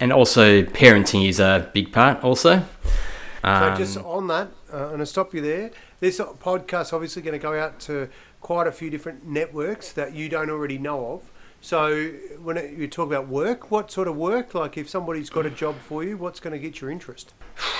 [0.00, 2.58] and also parenting is a big part also.
[2.58, 2.64] So,
[3.48, 5.70] Um, just on that, uh, and I'll stop you there.
[6.00, 8.08] This podcast obviously going to go out to
[8.40, 11.31] quite a few different networks that you don't already know of.
[11.64, 12.08] So,
[12.42, 14.52] when it, you talk about work, what sort of work?
[14.52, 17.34] Like, if somebody's got a job for you, what's going to get your interest?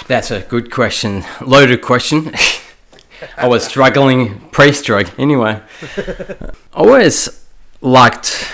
[0.06, 1.24] That's a good question.
[1.44, 2.32] Loaded question.
[3.36, 5.18] I was struggling pre-stroke.
[5.18, 5.60] Anyway,
[5.96, 7.44] I always
[7.80, 8.48] liked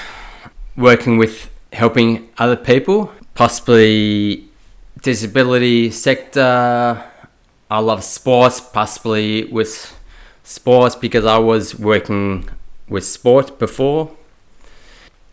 [0.79, 4.49] working with helping other people, possibly
[5.03, 7.05] disability sector.
[7.70, 9.95] I love sports, possibly with
[10.43, 12.49] sports because I was working
[12.89, 14.16] with sport before.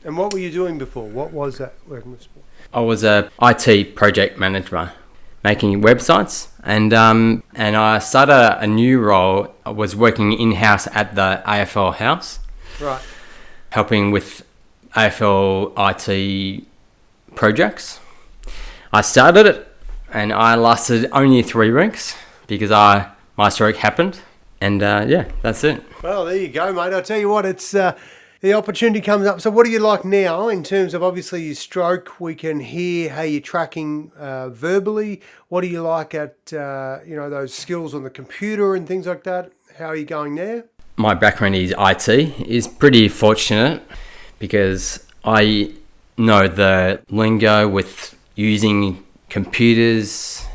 [0.06, 1.08] And what were you doing before?
[1.08, 2.46] What was that working with sport?
[2.72, 4.92] I was a IT project manager,
[5.44, 9.54] making websites, and um, and I started a new role.
[9.66, 12.40] I was working in house at the AFL house,
[12.80, 13.02] Right.
[13.72, 14.46] helping with
[14.96, 16.66] AFL IT
[17.36, 18.00] projects.
[18.94, 19.68] I started it,
[20.14, 24.20] and I lasted only three weeks because I my stroke happened,
[24.62, 25.82] and uh, yeah, that's it.
[26.04, 26.94] Well, there you go, mate.
[26.94, 27.98] I'll tell you what, it's uh,
[28.46, 29.42] the opportunity comes up.
[29.42, 32.20] So, what do you like now in terms of obviously your stroke?
[32.20, 35.22] We can hear how you're tracking uh, verbally.
[35.50, 39.08] What do you like at uh, you know those skills on the computer and things
[39.08, 39.52] like that?
[39.78, 40.66] How are you going there?
[40.98, 42.08] my background is IT
[42.48, 43.84] is pretty fortunate
[44.40, 45.74] because I
[46.18, 50.46] know the lingo with using computers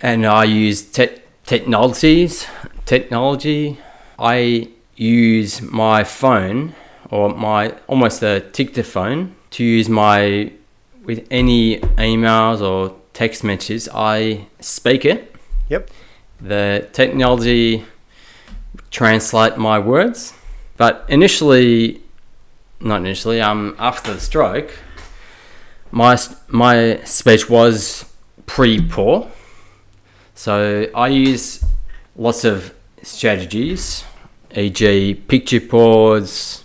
[0.00, 2.46] and I use te- technologies
[2.86, 3.78] technology
[4.18, 6.74] I use my phone
[7.12, 10.50] or my almost a dictaphone to use my
[11.04, 15.34] with any emails or text messages I speak it
[15.68, 15.90] Yep.
[16.40, 17.84] the technology
[18.90, 20.34] translate my words.
[20.76, 22.00] But initially,
[22.80, 24.70] not initially, um, after the stroke,
[25.90, 26.16] my
[26.48, 28.04] my speech was
[28.46, 29.30] pretty poor.
[30.34, 31.64] So I use
[32.16, 34.04] lots of strategies,
[34.56, 36.61] e.g., picture boards,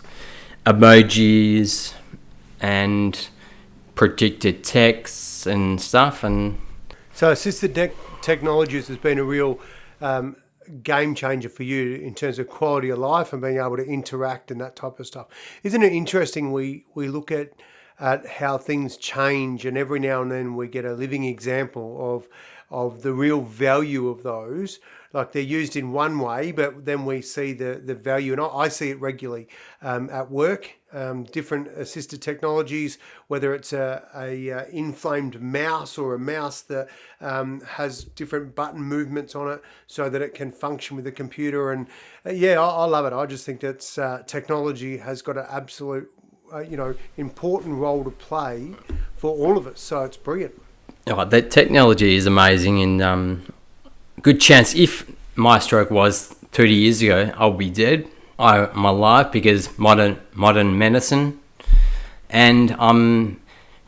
[0.68, 1.94] emojis,
[2.60, 3.30] and
[3.96, 6.60] predicted texts and stuff, and
[7.14, 9.60] So, assisted tech technologies has been a real
[10.02, 10.36] um,
[10.84, 14.52] game changer for you in terms of quality of life and being able to interact
[14.52, 15.28] and that type of stuff.
[15.64, 16.52] Isn't it interesting?
[16.52, 17.54] We we look at
[18.00, 22.28] at how things change, and every now and then we get a living example of
[22.70, 24.80] of the real value of those.
[25.14, 28.68] Like they're used in one way, but then we see the the value, and I,
[28.68, 29.48] see it regularly
[29.82, 30.74] um, at work.
[30.94, 36.88] Um, different assisted technologies, whether it's a, a uh, inflamed mouse or a mouse that
[37.20, 41.72] um, has different button movements on it, so that it can function with the computer.
[41.72, 41.88] And
[42.26, 43.14] uh, yeah, I, I love it.
[43.14, 46.12] I just think that uh, technology has got an absolute,
[46.54, 48.76] uh, you know, important role to play
[49.16, 49.80] for all of us.
[49.80, 50.62] So it's brilliant.
[51.10, 53.54] Oh, that technology is amazing, and um,
[54.22, 58.08] good chance if my stroke was 30 years ago, I'll be dead.
[58.38, 61.40] I, I'm alive because modern modern medicine,
[62.30, 63.40] and I'm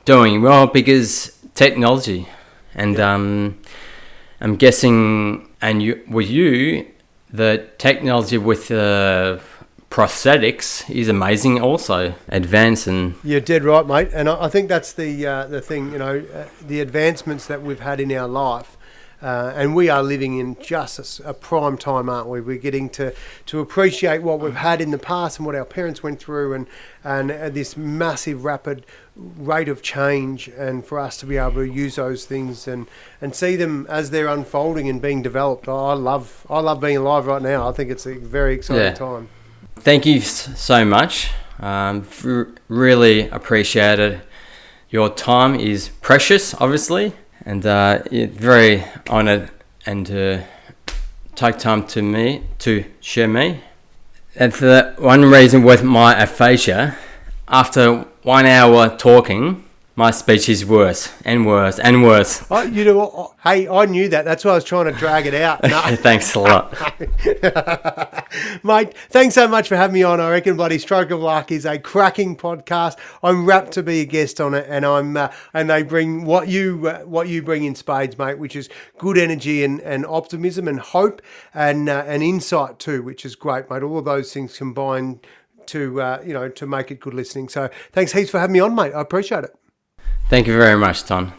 [0.06, 2.26] doing well because technology,
[2.74, 3.60] and um,
[4.40, 6.88] I'm guessing, and you with you,
[7.30, 9.40] the technology with uh,
[9.90, 11.62] prosthetics is amazing.
[11.62, 14.10] Also, advanced and You're dead right, mate.
[14.14, 15.92] And I, I think that's the uh, the thing.
[15.92, 18.76] You know, uh, the advancements that we've had in our life.
[19.22, 22.40] Uh, and we are living in just a prime time, aren't we?
[22.40, 23.14] We're getting to,
[23.48, 26.68] to appreciate what we've had in the past and what our parents went through, and
[27.04, 28.86] and uh, this massive, rapid
[29.18, 32.88] rate of change, and for us to be able to use those things and,
[33.20, 35.68] and see them as they're unfolding and being developed.
[35.68, 37.68] I love I love being alive right now.
[37.68, 38.94] I think it's a very exciting Yeah.
[38.94, 39.28] time.
[39.80, 41.32] Thank you so much.
[41.60, 42.08] Um,
[42.68, 44.22] really appreciate it.
[44.90, 47.14] Your time is precious, obviously,
[47.46, 49.52] and uh, very honoured
[49.86, 50.44] and to
[51.36, 53.62] take time to me to share me.
[54.36, 56.98] And for the one reason with my aphasia,
[57.48, 59.64] after one hour talking,
[60.00, 62.46] my speech is worse and worse and worse.
[62.50, 63.34] Oh, you know what?
[63.44, 64.24] Hey, I knew that.
[64.24, 65.62] That's why I was trying to drag it out.
[65.62, 65.82] No.
[65.98, 66.72] Thanks a lot.
[68.64, 70.22] Mate, thanks so much for having me on.
[70.22, 72.98] I reckon Bloody Stroke of Luck is a cracking podcast.
[73.24, 76.48] I'm rapt to be a guest on it, and I'm uh, and they bring what
[76.48, 78.70] you uh, what you bring in spades, mate, which is
[79.00, 81.22] good energy and, and optimism and hope
[81.54, 83.84] and uh, and insight too, which is great, mate.
[83.84, 85.26] All of those things combined
[85.68, 87.50] to uh, you know to make it good listening.
[87.50, 88.94] So thanks heaps for having me on, mate.
[88.94, 89.60] I appreciate it.
[90.30, 91.34] Thank you very much, Don.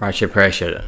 [0.00, 0.84] Much appreciate it.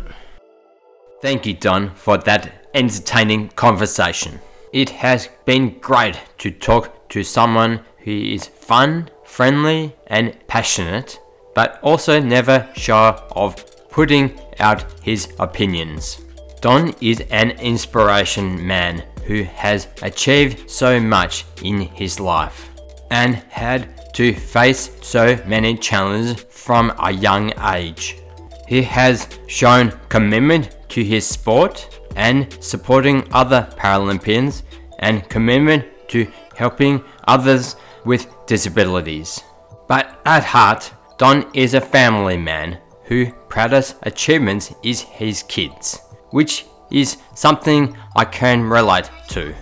[1.23, 4.39] Thank you, Don, for that entertaining conversation.
[4.73, 11.19] It has been great to talk to someone who is fun, friendly, and passionate,
[11.55, 16.21] but also never shy of putting out his opinions.
[16.61, 22.71] Don is an inspiration man who has achieved so much in his life
[23.11, 28.19] and had to face so many challenges from a young age.
[28.67, 34.65] He has shown commitment to his sport and supporting other Paralympians
[34.99, 39.43] and commitment to helping others with disabilities.
[39.89, 45.99] But at heart, Don is a family man whose proudest achievements is his kids,
[46.33, 49.55] which is something I can relate to.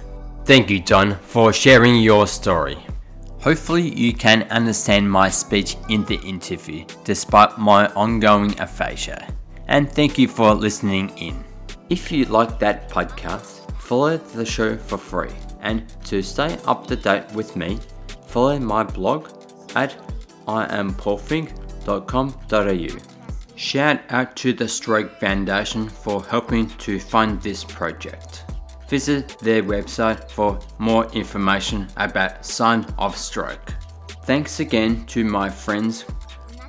[0.45, 2.79] Thank you, Don, for sharing your story.
[3.47, 9.25] Hopefully, you can understand my speech in the interview despite my ongoing aphasia.
[9.69, 11.45] And thank you for listening in.
[11.89, 15.31] If you like that podcast, follow the show for free.
[15.61, 17.79] And to stay up to date with me,
[18.27, 19.29] follow my blog
[19.77, 19.95] at
[20.49, 22.99] iampaulfink.com.au.
[23.55, 28.46] Shout out to the Stroke Foundation for helping to fund this project.
[28.89, 33.75] Visit their website for more information about sign of stroke.
[34.25, 36.05] Thanks again to my friends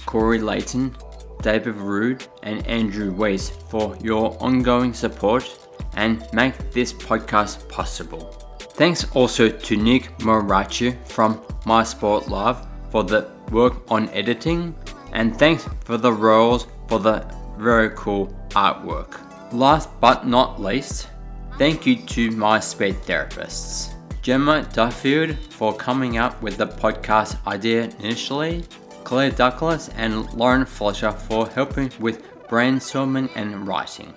[0.06, 0.96] Corey Layton,
[1.42, 8.32] David Rude, and Andrew Weiss for your ongoing support and make this podcast possible.
[8.60, 14.76] Thanks also to Nick Morachi from My Sport Live for the work on editing,
[15.14, 17.26] and thanks for the roles for the
[17.58, 19.20] very cool artwork.
[19.52, 21.10] Last but not least,
[21.58, 23.94] thank you to my speech therapists.
[24.22, 28.64] Gemma Duffield for coming up with the podcast idea initially,
[29.04, 34.14] Claire Douglas and Lauren Fletcher for helping with brainstorming and writing.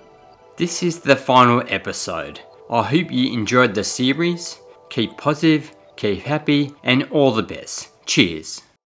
[0.57, 2.41] This is the final episode.
[2.69, 4.59] I hope you enjoyed the series.
[4.89, 8.05] Keep positive, keep happy, and all the best.
[8.05, 8.61] Cheers.